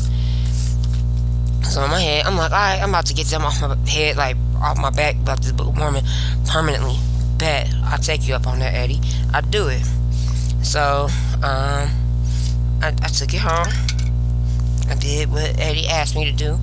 So 1.63 1.81
in 1.85 1.89
my 1.89 2.01
head, 2.01 2.25
I'm 2.25 2.35
like, 2.35 2.51
alright, 2.51 2.81
I'm 2.81 2.89
about 2.89 3.05
to 3.05 3.13
get 3.13 3.27
them 3.27 3.43
off 3.43 3.61
my 3.61 3.77
head, 3.87 4.17
like 4.17 4.35
off 4.61 4.77
my 4.77 4.89
back 4.89 5.15
about 5.15 5.41
this 5.41 5.53
Book 5.53 5.67
of 5.67 5.77
Mormon 5.77 6.03
permanently. 6.47 6.97
Bet 7.37 7.73
I'll 7.85 7.97
take 7.97 8.27
you 8.27 8.35
up 8.35 8.45
on 8.45 8.59
that, 8.59 8.73
Eddie. 8.73 8.99
I 9.33 9.39
do 9.39 9.69
it. 9.69 9.83
So, 10.63 11.07
um, 11.41 12.02
I, 12.83 12.89
I 13.01 13.07
took 13.07 13.33
it 13.33 13.39
home. 13.39 13.71
I 14.89 14.95
did 14.95 15.31
what 15.31 15.57
Eddie 15.57 15.87
asked 15.87 16.15
me 16.17 16.25
to 16.25 16.33
do. 16.33 16.59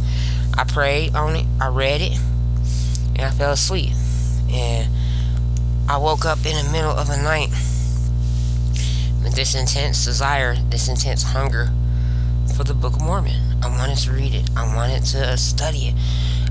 I 0.53 0.65
prayed 0.65 1.15
on 1.15 1.35
it. 1.35 1.47
I 1.59 1.69
read 1.69 2.03
it, 2.03 2.19
and 3.15 3.23
I 3.23 3.31
fell 3.31 3.53
asleep. 3.53 3.93
And 4.51 4.93
I 5.89 5.97
woke 5.97 6.27
up 6.27 6.45
in 6.45 6.63
the 6.63 6.71
middle 6.71 6.91
of 6.91 7.07
the 7.07 7.17
night 7.17 7.49
with 9.25 9.35
this 9.35 9.55
intense 9.55 10.05
desire, 10.05 10.57
this 10.57 10.89
intense 10.89 11.23
hunger 11.23 11.71
for 12.55 12.65
the 12.65 12.75
Book 12.75 12.97
of 12.97 13.01
Mormon. 13.01 13.63
I 13.63 13.69
wanted 13.69 13.97
to 14.01 14.13
read 14.13 14.35
it. 14.35 14.51
I 14.55 14.77
wanted 14.77 15.05
to 15.07 15.39
study 15.39 15.89
it. 15.89 15.95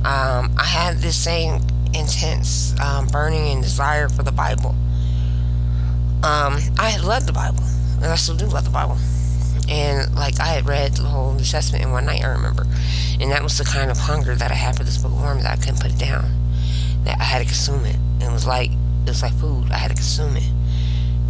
Um, 0.04 0.52
I 0.58 0.66
had 0.66 0.98
this 0.98 1.16
same 1.16 1.62
intense 1.94 2.74
um, 2.80 3.06
burning 3.06 3.50
and 3.50 3.62
desire 3.62 4.10
for 4.10 4.24
the 4.24 4.32
Bible. 4.32 4.72
Um, 6.24 6.58
I 6.80 6.90
had 6.90 7.04
loved 7.04 7.28
the 7.28 7.34
Bible, 7.34 7.64
and 7.98 8.08
I 8.08 8.16
still 8.16 8.36
do 8.36 8.48
love 8.48 8.64
the 8.64 8.72
Bible. 8.72 8.98
And 9.70 10.16
like 10.16 10.40
I 10.40 10.48
had 10.48 10.68
read 10.68 10.94
the 10.94 11.04
whole 11.04 11.34
New 11.34 11.44
Testament 11.44 11.84
in 11.84 11.92
one 11.92 12.06
night, 12.06 12.24
I 12.24 12.28
remember, 12.28 12.66
and 13.20 13.32
that 13.32 13.44
was 13.44 13.58
the 13.58 13.66
kind 13.66 13.92
of 13.92 13.98
hunger 13.98 14.36
that 14.36 14.52
I 14.52 14.56
had 14.56 14.76
for 14.76 14.84
this 14.84 14.98
Book 14.98 15.12
of 15.12 15.20
Mormon 15.20 15.44
that 15.44 15.60
I 15.60 15.62
couldn't 15.62 15.80
put 15.80 15.92
it 15.92 16.00
down. 16.00 16.26
That 17.04 17.20
I 17.20 17.24
had 17.24 17.40
to 17.40 17.46
consume 17.46 17.86
it. 17.86 17.98
It 18.20 18.32
was 18.32 18.48
like 18.48 18.72
it 18.72 19.08
was 19.08 19.22
like 19.22 19.34
food. 19.34 19.72
I 19.72 19.78
had 19.78 19.90
to 19.90 19.96
consume 19.96 20.36
it, 20.38 20.52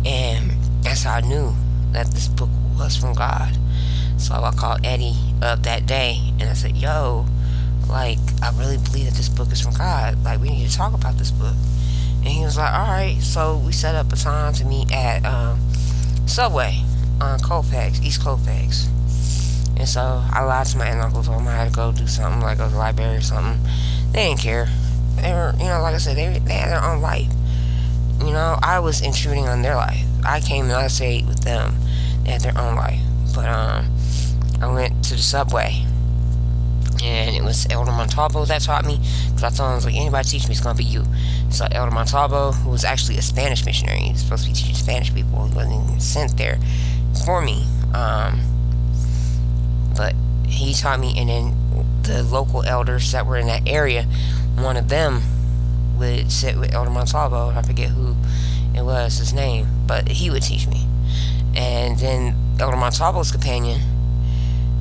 and 0.05 0.51
that's 0.83 1.03
how 1.03 1.15
I 1.15 1.21
knew 1.21 1.53
that 1.91 2.07
this 2.07 2.27
book 2.27 2.49
was 2.77 2.95
from 2.95 3.13
God. 3.13 3.57
So 4.17 4.35
I 4.35 4.51
called 4.51 4.81
Eddie 4.83 5.15
up 5.41 5.63
that 5.63 5.85
day 5.85 6.17
and 6.39 6.49
I 6.49 6.53
said, 6.53 6.75
Yo, 6.75 7.25
like, 7.87 8.19
I 8.41 8.51
really 8.57 8.77
believe 8.77 9.05
that 9.05 9.15
this 9.15 9.29
book 9.29 9.51
is 9.51 9.61
from 9.61 9.73
God. 9.73 10.23
Like, 10.23 10.41
we 10.41 10.49
need 10.49 10.69
to 10.69 10.75
talk 10.75 10.93
about 10.93 11.17
this 11.17 11.31
book. 11.31 11.55
And 12.17 12.27
he 12.27 12.43
was 12.43 12.57
like, 12.57 12.73
Alright. 12.73 13.21
So 13.21 13.57
we 13.57 13.71
set 13.71 13.95
up 13.95 14.11
a 14.11 14.15
time 14.15 14.53
to 14.53 14.65
meet 14.65 14.91
at 14.91 15.25
um, 15.25 15.59
Subway 16.25 16.83
on 17.21 17.39
Colfax, 17.39 18.01
East 18.01 18.21
Colfax. 18.21 18.87
And 19.77 19.87
so 19.87 20.21
I 20.31 20.43
lied 20.43 20.67
to 20.67 20.77
my 20.77 20.85
aunt 20.85 20.95
and 20.95 21.03
uncle, 21.03 21.23
told 21.23 21.39
them 21.39 21.47
I 21.47 21.55
had 21.55 21.69
to 21.69 21.73
go 21.73 21.91
do 21.93 22.05
something, 22.05 22.41
like 22.41 22.57
go 22.57 22.65
to 22.65 22.71
the 22.71 22.77
library 22.77 23.17
or 23.17 23.21
something. 23.21 23.65
They 24.11 24.27
didn't 24.27 24.41
care. 24.41 24.67
They 25.15 25.31
were, 25.31 25.53
you 25.57 25.65
know, 25.65 25.81
like 25.81 25.95
I 25.95 25.97
said, 25.97 26.17
they, 26.17 26.37
they 26.39 26.53
had 26.53 26.69
their 26.69 26.83
own 26.83 27.01
life. 27.01 27.31
You 28.19 28.31
know, 28.31 28.59
I 28.61 28.79
was 28.79 29.01
intruding 29.01 29.47
on 29.47 29.61
their 29.61 29.75
life. 29.75 30.03
I 30.25 30.41
came 30.41 30.65
and 30.65 30.73
I 30.73 30.87
stayed 30.87 31.27
with 31.27 31.39
them. 31.41 31.75
They 32.23 32.31
had 32.31 32.41
their 32.41 32.57
own 32.57 32.75
life. 32.75 32.99
But, 33.33 33.47
um, 33.47 33.89
I 34.61 34.69
went 34.71 35.05
to 35.05 35.15
the 35.15 35.21
subway. 35.21 35.85
And 37.01 37.33
it 37.33 37.43
was 37.43 37.65
Elder 37.69 37.91
Montalvo 37.91 38.43
that 38.45 38.61
taught 38.61 38.83
me. 38.83 38.99
Because 39.27 39.43
I 39.43 39.49
told 39.49 39.67
him, 39.67 39.71
I 39.71 39.75
was 39.75 39.85
like, 39.85 39.95
anybody 39.95 40.27
teach 40.27 40.49
me, 40.49 40.51
it's 40.51 40.59
going 40.59 40.75
to 40.75 40.83
be 40.83 40.89
you. 40.89 41.05
So 41.49 41.65
Elder 41.71 41.91
Montalvo, 41.91 42.51
who 42.51 42.69
was 42.69 42.83
actually 42.83 43.17
a 43.17 43.21
Spanish 43.21 43.65
missionary, 43.65 43.99
he 43.99 44.11
was 44.11 44.21
supposed 44.21 44.43
to 44.43 44.49
be 44.49 44.53
teaching 44.53 44.75
Spanish 44.75 45.13
people. 45.13 45.45
He 45.45 45.55
wasn't 45.55 45.81
even 45.81 45.99
sent 46.01 46.35
there 46.37 46.59
for 47.25 47.41
me. 47.41 47.65
Um, 47.93 48.41
but 49.95 50.13
he 50.47 50.73
taught 50.73 50.99
me, 50.99 51.15
and 51.17 51.29
then 51.29 51.55
the 52.03 52.23
local 52.23 52.63
elders 52.63 53.11
that 53.11 53.25
were 53.25 53.37
in 53.37 53.47
that 53.47 53.67
area, 53.67 54.03
one 54.55 54.77
of 54.77 54.89
them 54.89 55.21
would 55.97 56.31
sit 56.31 56.57
with 56.57 56.73
Elder 56.73 56.89
Montalvo. 56.89 57.49
I 57.49 57.61
forget 57.61 57.89
who 57.89 58.15
it 58.75 58.83
was, 58.83 59.17
his 59.17 59.33
name, 59.33 59.67
but 59.85 60.07
he 60.07 60.29
would 60.29 60.43
teach 60.43 60.67
me. 60.67 60.87
And 61.55 61.97
then 61.97 62.35
Elder 62.59 62.77
Montalvo's 62.77 63.31
companion, 63.31 63.81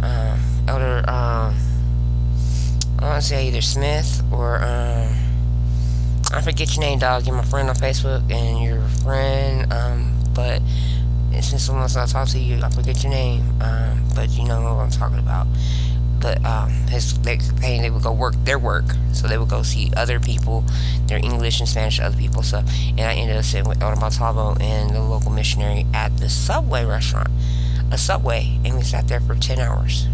uh, 0.02 0.38
Elder, 0.68 0.98
um, 1.08 1.56
I 2.98 3.02
want 3.02 3.22
to 3.22 3.28
say 3.28 3.48
either 3.48 3.60
Smith 3.60 4.22
or, 4.32 4.62
um, 4.62 5.14
I 6.32 6.42
forget 6.42 6.74
your 6.76 6.80
name, 6.80 6.98
dog. 6.98 7.26
You're 7.26 7.36
my 7.36 7.44
friend 7.44 7.68
on 7.68 7.76
Facebook 7.76 8.30
and 8.30 8.62
you're 8.62 8.84
a 8.84 8.88
friend, 8.88 9.72
um, 9.72 10.14
but 10.34 10.60
since 11.40 11.62
someone's 11.62 11.96
not 11.96 12.08
talk 12.08 12.28
to 12.28 12.38
you, 12.38 12.62
I 12.62 12.70
forget 12.70 13.02
your 13.02 13.12
name, 13.12 13.60
um, 13.62 14.04
but 14.14 14.30
you 14.30 14.44
know 14.44 14.62
what 14.62 14.82
I'm 14.82 14.90
talking 14.90 15.18
about 15.18 15.46
but 16.20 16.44
um, 16.44 16.70
his 16.88 17.18
they 17.20 17.38
saying 17.38 17.82
they 17.82 17.90
would 17.90 18.02
go 18.02 18.12
work 18.12 18.34
their 18.44 18.58
work, 18.58 18.84
so 19.12 19.28
they 19.28 19.38
would 19.38 19.48
go 19.48 19.62
see 19.62 19.90
other 19.96 20.20
people, 20.20 20.64
their 21.06 21.18
English 21.18 21.60
and 21.60 21.68
Spanish 21.68 22.00
other 22.00 22.16
people 22.16 22.42
So, 22.42 22.58
And 22.58 23.00
I 23.00 23.14
ended 23.14 23.36
up 23.36 23.44
sitting 23.44 23.68
with 23.68 23.82
Elder 23.82 24.00
Montalvo 24.00 24.56
and 24.60 24.90
the 24.90 25.00
local 25.00 25.30
missionary 25.30 25.86
at 25.94 26.16
the 26.18 26.28
Subway 26.28 26.84
restaurant, 26.84 27.30
a 27.90 27.98
Subway, 27.98 28.58
and 28.64 28.74
we 28.74 28.82
sat 28.82 29.08
there 29.08 29.20
for 29.20 29.34
ten 29.34 29.58
hours. 29.58 30.06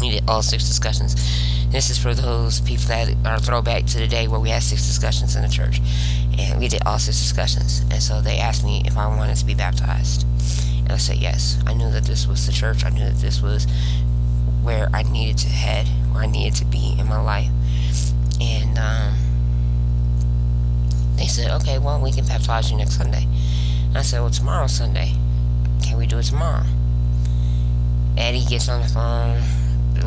We 0.00 0.10
did 0.10 0.24
all 0.28 0.42
six 0.42 0.66
discussions. 0.66 1.14
This 1.70 1.90
is 1.90 1.98
for 1.98 2.14
those 2.14 2.60
people 2.60 2.86
that 2.86 3.14
are 3.24 3.38
throwback 3.38 3.84
to 3.86 3.98
the 3.98 4.08
day 4.08 4.26
where 4.26 4.40
we 4.40 4.48
had 4.50 4.62
six 4.62 4.86
discussions 4.86 5.36
in 5.36 5.42
the 5.42 5.48
church, 5.48 5.80
and 6.38 6.58
we 6.58 6.68
did 6.68 6.82
all 6.86 6.98
six 6.98 7.18
discussions. 7.18 7.80
And 7.90 8.02
so 8.02 8.20
they 8.20 8.38
asked 8.38 8.64
me 8.64 8.82
if 8.86 8.96
I 8.96 9.06
wanted 9.06 9.36
to 9.36 9.44
be 9.44 9.54
baptized. 9.54 10.26
And 10.78 10.92
I 10.92 10.96
said 10.96 11.16
yes. 11.16 11.62
I 11.66 11.74
knew 11.74 11.90
that 11.90 12.04
this 12.04 12.26
was 12.26 12.46
the 12.46 12.52
church. 12.52 12.84
I 12.84 12.88
knew 12.88 13.04
that 13.04 13.16
this 13.16 13.42
was 13.42 13.66
where 14.62 14.88
I 14.92 15.02
needed 15.02 15.38
to 15.38 15.48
head, 15.48 15.86
where 16.12 16.24
I 16.24 16.26
needed 16.26 16.56
to 16.56 16.64
be 16.64 16.96
in 16.98 17.06
my 17.06 17.20
life. 17.20 17.50
And 18.40 18.78
um, 18.78 19.14
they 21.16 21.26
said, 21.26 21.50
okay, 21.60 21.78
well, 21.78 22.00
we 22.00 22.10
can 22.10 22.26
baptize 22.26 22.70
you 22.70 22.78
next 22.78 22.96
Sunday. 22.96 23.26
And 23.88 23.98
I 23.98 24.02
said, 24.02 24.20
well, 24.20 24.30
tomorrow's 24.30 24.72
Sunday. 24.72 25.14
Can 25.82 25.98
we 25.98 26.06
do 26.06 26.18
it 26.18 26.24
tomorrow? 26.24 26.64
Eddie 28.16 28.44
gets 28.44 28.68
on 28.68 28.82
the 28.82 28.88
phone. 28.88 29.42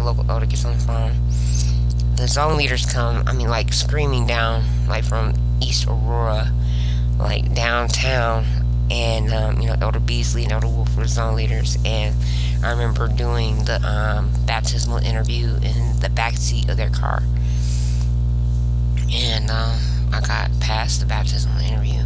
Local 0.01 0.29
elder 0.29 0.45
gets 0.45 0.65
on 0.65 0.73
the 0.73 0.79
phone. 0.79 1.13
The 2.15 2.27
zone 2.27 2.57
leaders 2.57 2.85
come, 2.85 3.27
I 3.27 3.33
mean, 3.33 3.49
like 3.49 3.73
screaming 3.73 4.27
down, 4.27 4.63
like 4.87 5.03
from 5.03 5.33
East 5.61 5.87
Aurora, 5.87 6.51
like 7.17 7.53
downtown. 7.53 8.45
And, 8.91 9.33
um, 9.33 9.59
you 9.59 9.67
know, 9.67 9.75
Elder 9.81 9.99
Beasley 9.99 10.43
and 10.43 10.51
Elder 10.51 10.67
Wolf 10.67 10.95
were 10.95 11.07
zone 11.07 11.35
leaders. 11.35 11.77
And 11.85 12.15
I 12.63 12.71
remember 12.71 13.07
doing 13.07 13.65
the 13.65 13.81
um, 13.85 14.31
baptismal 14.45 14.99
interview 14.99 15.55
in 15.55 15.99
the 15.99 16.09
back 16.09 16.35
seat 16.35 16.69
of 16.69 16.77
their 16.77 16.89
car, 16.89 17.23
and 19.11 19.49
um, 19.49 19.79
I 20.13 20.21
got 20.25 20.49
past 20.61 21.01
the 21.01 21.05
baptismal 21.05 21.59
interview. 21.59 22.02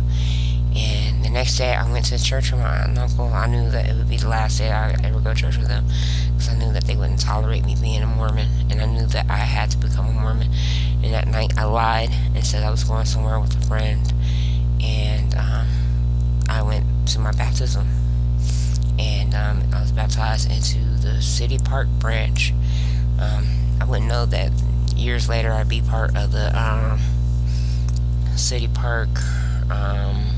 And 0.77 1.25
the 1.25 1.29
next 1.29 1.57
day, 1.57 1.73
I 1.73 1.89
went 1.91 2.05
to 2.05 2.23
church 2.23 2.51
with 2.51 2.61
my 2.61 2.81
aunt 2.81 2.89
and 2.89 2.99
uncle. 2.99 3.25
I 3.25 3.47
knew 3.47 3.71
that 3.71 3.89
it 3.89 3.95
would 3.95 4.09
be 4.09 4.17
the 4.17 4.27
last 4.27 4.59
day 4.59 4.71
I 4.71 4.91
would 4.91 5.03
ever 5.03 5.19
go 5.19 5.33
to 5.33 5.39
church 5.39 5.57
with 5.57 5.67
them 5.67 5.85
because 6.27 6.49
I 6.49 6.55
knew 6.55 6.71
that 6.73 6.83
they 6.83 6.95
wouldn't 6.95 7.19
tolerate 7.19 7.65
me 7.65 7.75
being 7.81 8.03
a 8.03 8.05
Mormon, 8.05 8.47
and 8.69 8.79
I 8.79 8.85
knew 8.85 9.07
that 9.07 9.25
I 9.29 9.37
had 9.37 9.71
to 9.71 9.77
become 9.77 10.07
a 10.07 10.11
Mormon. 10.11 10.49
And 11.03 11.13
that 11.13 11.27
night, 11.27 11.53
I 11.57 11.63
lied 11.63 12.11
and 12.35 12.45
said 12.45 12.63
I 12.63 12.69
was 12.69 12.83
going 12.83 13.05
somewhere 13.05 13.39
with 13.39 13.55
a 13.57 13.67
friend, 13.67 14.13
and 14.83 15.33
um, 15.35 15.67
I 16.47 16.61
went 16.61 16.85
to 17.09 17.19
my 17.19 17.31
baptism. 17.31 17.87
And 18.99 19.33
um, 19.33 19.63
I 19.73 19.81
was 19.81 19.91
baptized 19.91 20.51
into 20.51 20.79
the 21.01 21.21
City 21.21 21.57
Park 21.57 21.87
branch. 21.99 22.53
Um, 23.19 23.47
I 23.81 23.85
wouldn't 23.85 24.07
know 24.07 24.25
that 24.27 24.51
years 24.95 25.29
later 25.29 25.51
I'd 25.51 25.69
be 25.69 25.81
part 25.81 26.15
of 26.15 26.31
the 26.31 26.51
um, 26.59 26.99
City 28.35 28.67
Park. 28.67 29.09
Um, 29.69 30.36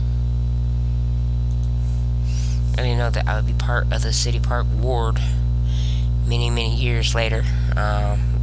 I 2.80 2.84
didn't 2.84 2.98
know 2.98 3.10
that 3.10 3.28
I 3.28 3.36
would 3.36 3.46
be 3.46 3.52
part 3.52 3.92
of 3.92 4.04
the 4.04 4.14
City 4.14 4.40
Park 4.40 4.66
Ward 4.80 5.20
many, 6.26 6.50
many 6.50 6.74
years 6.74 7.14
later. 7.14 7.44
Um, 7.76 8.40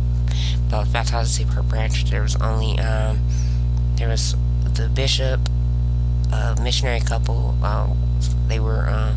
but 0.68 0.94
I 0.94 1.00
was 1.00 1.38
in 1.38 1.46
City 1.46 1.50
Park 1.50 1.64
branch. 1.68 2.04
There 2.10 2.20
was 2.20 2.36
only 2.36 2.78
um, 2.78 3.26
there 3.94 4.08
was 4.08 4.36
the 4.62 4.90
bishop, 4.90 5.40
a 6.30 6.54
missionary 6.60 7.00
couple. 7.00 7.56
Uh, 7.62 7.94
they 8.46 8.60
were. 8.60 8.86
Uh, 8.86 9.14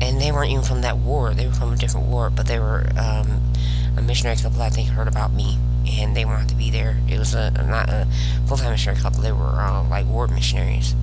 and 0.00 0.20
they 0.20 0.32
weren't 0.32 0.50
even 0.50 0.64
from 0.64 0.80
that 0.80 0.96
ward. 0.96 1.36
They 1.36 1.46
were 1.46 1.52
from 1.52 1.72
a 1.72 1.76
different 1.76 2.08
ward, 2.08 2.34
but 2.34 2.48
they 2.48 2.58
were 2.58 2.84
um, 2.98 3.52
a 3.96 4.02
missionary 4.02 4.36
couple. 4.36 4.60
I 4.60 4.70
think 4.70 4.88
heard 4.88 5.06
about 5.06 5.32
me, 5.32 5.56
and 5.88 6.16
they 6.16 6.24
wanted 6.24 6.48
to 6.48 6.56
be 6.56 6.70
there. 6.70 6.98
It 7.08 7.16
was 7.16 7.32
a 7.32 7.52
not 7.52 7.88
a 7.88 8.08
full 8.48 8.56
time 8.56 8.72
missionary 8.72 9.00
couple. 9.00 9.22
They 9.22 9.30
were 9.30 9.60
uh, 9.60 9.88
like 9.88 10.06
ward 10.06 10.32
missionaries 10.32 10.96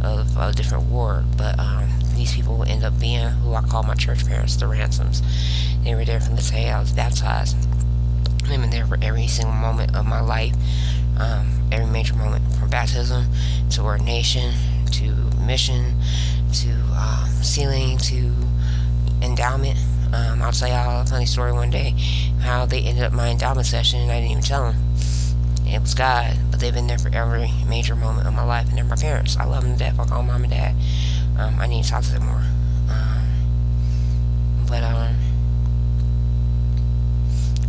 of 0.00 0.36
a 0.36 0.52
different 0.52 0.84
ward, 0.84 1.36
but 1.36 1.58
um, 1.58 1.90
these 2.20 2.34
people 2.34 2.58
will 2.58 2.68
end 2.68 2.84
up 2.84 3.00
being 3.00 3.26
who 3.28 3.54
I 3.54 3.62
call 3.62 3.82
my 3.82 3.94
church 3.94 4.26
parents, 4.26 4.54
the 4.56 4.66
Ransoms. 4.66 5.22
They 5.82 5.94
were 5.94 6.04
there 6.04 6.20
from 6.20 6.36
the 6.36 6.42
day 6.42 6.68
I 6.68 6.78
was 6.78 6.92
baptized. 6.92 7.56
They've 8.46 8.60
been 8.60 8.68
there 8.68 8.84
for 8.84 8.98
every 9.00 9.26
single 9.26 9.54
moment 9.54 9.96
of 9.96 10.04
my 10.04 10.20
life, 10.20 10.54
um, 11.18 11.68
every 11.72 11.86
major 11.86 12.14
moment 12.14 12.44
from 12.56 12.68
baptism 12.68 13.24
to 13.70 13.80
ordination 13.80 14.52
to 14.92 15.14
mission 15.46 15.96
to 16.52 16.76
uh, 16.90 17.26
sealing 17.40 17.96
to 17.96 18.34
endowment. 19.22 19.78
Um, 20.12 20.42
I'll 20.42 20.52
tell 20.52 20.68
y'all 20.68 21.00
a 21.00 21.06
funny 21.06 21.24
story 21.24 21.52
one 21.52 21.70
day 21.70 21.94
how 22.40 22.66
they 22.66 22.80
ended 22.80 23.04
up 23.04 23.14
my 23.14 23.28
endowment 23.28 23.66
session 23.66 24.00
and 24.00 24.10
I 24.10 24.16
didn't 24.16 24.32
even 24.32 24.42
tell 24.42 24.72
them. 24.72 24.76
It 25.64 25.80
was 25.80 25.94
God, 25.94 26.36
but 26.50 26.60
they've 26.60 26.74
been 26.74 26.86
there 26.86 26.98
for 26.98 27.14
every 27.14 27.50
major 27.66 27.94
moment 27.96 28.26
of 28.26 28.34
my 28.34 28.42
life 28.42 28.68
and 28.68 28.76
they're 28.76 28.84
my 28.84 28.96
parents. 28.96 29.38
I 29.38 29.44
love 29.44 29.62
them 29.62 29.72
to 29.72 29.78
death. 29.78 29.98
I 29.98 30.04
call 30.04 30.22
mom 30.22 30.42
and 30.42 30.52
dad. 30.52 30.74
Um, 31.38 31.58
I 31.58 31.66
need 31.66 31.84
to 31.84 31.90
talk 31.90 32.04
to 32.04 32.12
them 32.12 32.26
more. 32.26 32.44
Um, 32.90 33.26
but 34.66 34.82
um, 34.82 35.16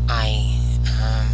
I 0.09 0.59
um, 1.01 1.27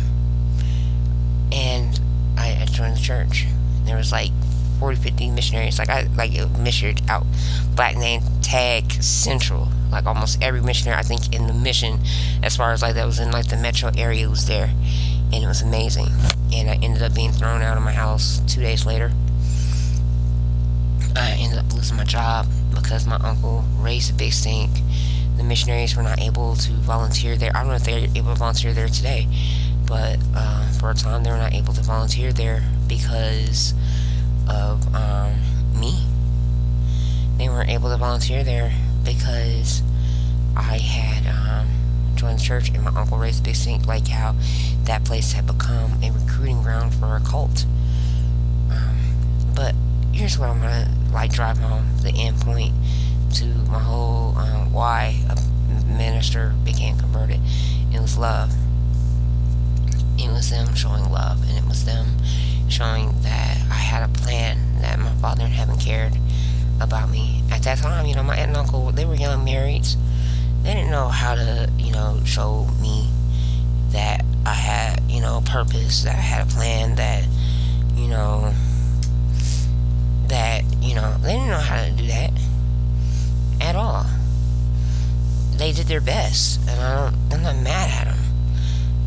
and 1.52 2.00
I, 2.38 2.60
I 2.62 2.66
joined 2.66 2.98
the 2.98 3.02
church. 3.02 3.48
There 3.86 3.96
was 3.96 4.12
like 4.12 4.32
40, 4.80 5.02
50 5.02 5.32
missionaries. 5.32 5.80
Like 5.80 5.90
I 5.90 6.04
like 6.16 6.34
it 6.34 6.48
missionary 6.60 6.98
out 7.10 7.26
black 7.76 7.96
name 7.96 8.22
tag 8.42 8.92
central. 8.92 9.70
Like 9.92 10.06
almost 10.06 10.42
every 10.44 10.62
missionary 10.62 11.00
I 11.00 11.04
think 11.04 11.34
in 11.34 11.48
the 11.48 11.54
mission, 11.54 12.00
as 12.44 12.56
far 12.56 12.72
as 12.72 12.82
like 12.82 12.96
that 12.96 13.06
was 13.06 13.20
in 13.20 13.32
like 13.32 13.48
the 13.48 13.58
metro 13.58 13.92
area 13.98 14.30
was 14.30 14.48
there, 14.48 14.72
and 15.34 15.44
it 15.44 15.48
was 15.48 15.62
amazing. 15.62 16.08
And 16.54 16.70
I 16.70 16.76
ended 16.82 17.02
up 17.02 17.14
being 17.14 17.32
thrown 17.32 17.62
out 17.62 17.78
of 17.78 17.84
my 17.84 17.94
house 17.94 18.42
two 18.48 18.62
days 18.62 18.86
later. 18.86 19.12
I 21.18 21.32
ended 21.40 21.60
up 21.60 21.74
losing 21.74 21.98
my 21.98 22.04
job 22.04 22.48
because 22.74 23.08
my 23.08 23.16
uncle 23.18 23.64
raised 23.78 24.12
a 24.12 24.14
big 24.14 24.34
stink. 24.34 24.72
The 25.38 25.44
missionaries 25.44 25.96
were 25.96 26.04
not 26.04 26.20
able 26.20 26.56
to 26.56 26.72
volunteer 26.74 27.36
there. 27.36 27.52
I 27.56 27.60
don't 27.60 27.70
know 27.70 27.76
if 27.76 27.84
they're 27.84 28.08
able 28.16 28.34
to 28.34 28.40
volunteer 28.40 28.74
there 28.74 28.88
today, 28.88 29.28
but 29.86 30.20
uh, 30.36 30.72
for 30.74 30.92
a 30.92 30.94
time 30.94 31.24
they 31.24 31.32
were 31.32 31.38
not 31.38 31.54
able 31.54 31.74
to 31.74 31.82
volunteer 31.82 32.32
there 32.34 32.64
because 32.88 33.74
of 34.50 34.94
um, 34.96 35.42
me. 35.74 36.06
They 37.38 37.50
weren't 37.50 37.70
able 37.70 37.90
to 37.90 37.98
volunteer 37.98 38.44
there 38.44 38.74
because 39.04 39.82
I 40.56 40.78
had 40.78 41.28
um, 41.28 41.70
joined 42.16 42.40
the 42.40 42.44
church 42.44 42.70
and 42.70 42.84
my 42.84 42.92
uncle 43.00 43.18
raised 43.18 43.42
a 43.42 43.44
big 43.44 43.56
stink, 43.56 43.86
like 43.86 44.08
how 44.08 44.36
that 44.84 45.04
place 45.04 45.34
had 45.34 45.46
become 45.46 46.02
a 46.04 46.12
recruiting 46.12 46.62
ground 46.64 46.94
for 46.96 47.16
a 47.16 47.20
cult. 47.20 47.66
Um, 48.72 49.54
but 49.56 49.76
here's 50.12 50.38
what 50.40 50.50
I'm 50.50 50.62
gonna 50.62 50.92
like 51.12 51.32
drive 51.32 51.58
home 51.58 51.88
the 52.02 52.12
end 52.12 52.40
point 52.42 52.74
to 53.36 53.46
my 53.46 53.80
whole 53.80 54.38
um, 54.38 54.72
why 54.72 55.20
a 55.30 55.36
minister 55.92 56.54
became 56.64 56.98
converted. 56.98 57.40
It 57.94 58.00
was 58.00 58.18
love. 58.18 58.54
It 60.18 60.30
was 60.30 60.50
them 60.50 60.74
showing 60.76 61.12
love, 61.12 61.48
and 61.48 61.58
it 61.58 61.66
was 61.68 61.86
them 61.86 62.18
showing 62.70 63.22
that 63.22 63.58
I 63.70 63.76
had 63.76 64.10
a 64.10 64.12
plan, 64.12 64.82
that 64.82 65.00
my 65.00 65.14
father 65.16 65.46
in 65.46 65.52
heaven 65.52 65.78
cared 65.78 66.14
about 66.82 67.10
me. 67.10 67.44
At 67.52 67.64
that 67.64 67.78
time, 67.80 68.06
you 68.06 68.16
know, 68.16 68.24
my 68.24 68.36
aunt 68.36 68.50
and 68.50 68.58
uncle, 68.58 68.92
they 68.92 69.06
were 69.06 69.16
young 69.16 69.46
marrieds. 69.46 69.96
They 70.64 70.74
didn't 70.74 70.92
know 70.92 71.08
how 71.08 71.36
to, 71.36 71.70
you 71.78 71.92
know, 71.92 72.20
show 72.26 72.68
me 72.82 73.10
that 73.90 74.26
I 74.46 74.54
had, 74.54 75.02
you 75.10 75.22
know, 75.22 75.42
purpose, 75.46 76.04
that 76.04 76.16
I 76.16 76.22
had 76.22 76.48
a 76.48 76.50
plan, 76.50 76.96
that, 76.96 77.26
you 77.96 78.08
know, 78.08 78.54
that, 80.28 80.64
you 80.88 80.96
know, 80.96 81.18
they 81.22 81.34
didn't 81.34 81.50
know 81.50 81.58
how 81.58 81.84
to 81.84 81.92
do 81.92 82.08
that 82.08 82.32
at 83.62 83.76
all. 83.76 84.06
They 85.58 85.72
did 85.72 85.88
their 85.88 86.02
best, 86.02 86.60
and 86.62 86.80
I 86.80 87.10
don't, 87.10 87.34
I'm 87.34 87.44
not 87.44 87.56
mad 87.58 87.90
at 87.90 88.14
them. 88.14 88.24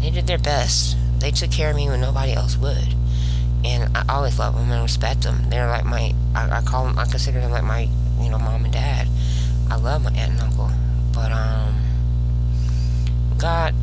They 0.00 0.10
did 0.10 0.26
their 0.26 0.38
best. 0.38 0.96
They 1.18 1.30
took 1.30 1.50
care 1.50 1.70
of 1.70 1.76
me 1.76 1.88
when 1.88 2.00
nobody 2.00 2.32
else 2.32 2.56
would 2.56 2.94
and 3.64 3.94
I 3.96 4.04
always 4.08 4.38
love 4.38 4.54
them 4.54 4.70
and 4.70 4.82
respect 4.82 5.22
them. 5.22 5.50
They're 5.50 5.68
like 5.68 5.84
my, 5.84 6.14
I, 6.34 6.58
I 6.58 6.62
call 6.62 6.84
them, 6.84 6.98
I 6.98 7.04
consider 7.04 7.40
them 7.40 7.50
like 7.50 7.64
my, 7.64 7.88
you 8.20 8.30
know, 8.30 8.38
mom 8.38 8.64
and 8.64 8.72
dad. 8.72 9.08
I 9.70 9.76
love 9.76 10.02
my 10.02 10.10
aunt 10.10 10.32
and 10.32 10.40
uncle, 10.40 10.70
but 11.12 11.30
um, 11.30 11.76
God, 13.38 13.74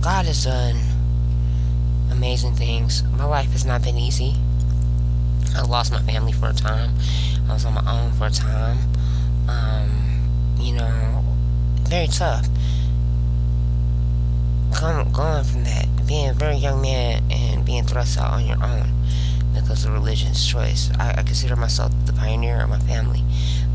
God 0.00 0.26
has 0.26 0.44
done 0.44 0.80
amazing 2.10 2.54
things. 2.54 3.02
My 3.02 3.24
life 3.24 3.50
has 3.50 3.64
not 3.64 3.82
been 3.82 3.98
easy. 3.98 4.36
I 5.54 5.62
lost 5.62 5.92
my 5.92 6.02
family 6.02 6.32
for 6.32 6.48
a 6.48 6.52
time. 6.52 6.94
I 7.48 7.52
was 7.52 7.64
on 7.64 7.74
my 7.74 7.84
own 7.90 8.12
for 8.12 8.26
a 8.26 8.30
time. 8.30 8.78
Um, 9.48 10.56
you 10.58 10.74
know, 10.74 11.24
very 11.82 12.08
tough. 12.08 12.46
Come, 14.74 15.12
going 15.12 15.44
from 15.44 15.64
that, 15.64 15.86
being 16.06 16.28
a 16.28 16.32
very 16.32 16.56
young 16.56 16.82
man 16.82 17.22
and 17.30 17.64
being 17.64 17.84
thrust 17.84 18.18
out 18.18 18.32
on 18.32 18.46
your 18.46 18.62
own 18.62 18.90
because 19.54 19.84
of 19.84 19.92
religion's 19.92 20.44
choice. 20.46 20.90
I, 20.98 21.10
I 21.18 21.22
consider 21.22 21.54
myself 21.54 21.92
the 22.06 22.12
pioneer 22.12 22.62
of 22.62 22.70
my 22.70 22.80
family, 22.80 23.22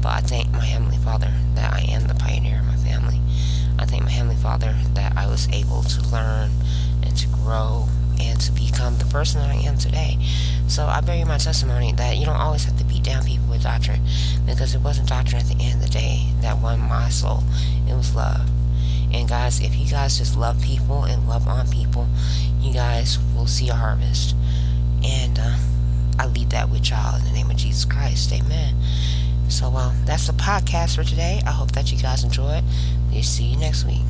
but 0.01 0.09
I 0.09 0.19
thank 0.19 0.51
my 0.51 0.65
Heavenly 0.65 0.97
Father 0.97 1.33
that 1.55 1.73
I 1.73 1.81
am 1.81 2.07
the 2.07 2.15
pioneer 2.15 2.59
of 2.59 2.65
my 2.65 2.75
family. 2.75 3.21
I 3.77 3.85
thank 3.85 4.03
my 4.03 4.09
Heavenly 4.09 4.35
Father 4.35 4.75
that 4.93 5.15
I 5.15 5.27
was 5.27 5.47
able 5.49 5.83
to 5.83 6.01
learn 6.09 6.51
and 7.03 7.15
to 7.17 7.27
grow 7.27 7.87
and 8.19 8.39
to 8.41 8.51
become 8.51 8.97
the 8.97 9.05
person 9.05 9.41
that 9.41 9.49
I 9.49 9.55
am 9.55 9.77
today. 9.77 10.17
So 10.67 10.85
I 10.85 11.01
bear 11.01 11.15
you 11.15 11.25
my 11.25 11.37
testimony 11.37 11.93
that 11.93 12.17
you 12.17 12.25
don't 12.25 12.35
always 12.35 12.65
have 12.65 12.77
to 12.77 12.83
beat 12.83 13.03
down 13.03 13.25
people 13.25 13.47
with 13.47 13.63
doctrine 13.63 14.01
because 14.45 14.75
it 14.75 14.81
wasn't 14.81 15.09
doctrine 15.09 15.41
at 15.41 15.47
the 15.47 15.57
end 15.59 15.75
of 15.75 15.81
the 15.81 15.89
day 15.89 16.27
that 16.41 16.59
won 16.59 16.79
my 16.79 17.09
soul. 17.09 17.43
It 17.87 17.95
was 17.95 18.15
love. 18.15 18.49
And 19.11 19.27
guys, 19.27 19.59
if 19.59 19.75
you 19.75 19.87
guys 19.87 20.17
just 20.17 20.37
love 20.37 20.61
people 20.61 21.03
and 21.03 21.27
love 21.27 21.47
on 21.47 21.67
people, 21.69 22.07
you 22.59 22.73
guys 22.73 23.17
will 23.35 23.47
see 23.47 23.69
a 23.69 23.73
harvest. 23.73 24.35
And 25.03 25.39
uh, 25.39 25.57
I 26.19 26.27
leave 26.27 26.49
that 26.49 26.69
with 26.69 26.89
y'all 26.89 27.17
in 27.17 27.23
the 27.23 27.31
name 27.31 27.49
of 27.49 27.57
Jesus 27.57 27.85
Christ. 27.85 28.31
Amen. 28.31 28.75
So, 29.49 29.69
well, 29.69 29.95
that's 30.05 30.27
the 30.27 30.33
podcast 30.33 30.95
for 30.95 31.03
today. 31.03 31.41
I 31.45 31.51
hope 31.51 31.71
that 31.71 31.91
you 31.91 31.97
guys 31.97 32.23
enjoyed. 32.23 32.63
We'll 33.11 33.23
see 33.23 33.45
you 33.45 33.57
next 33.57 33.85
week. 33.85 34.03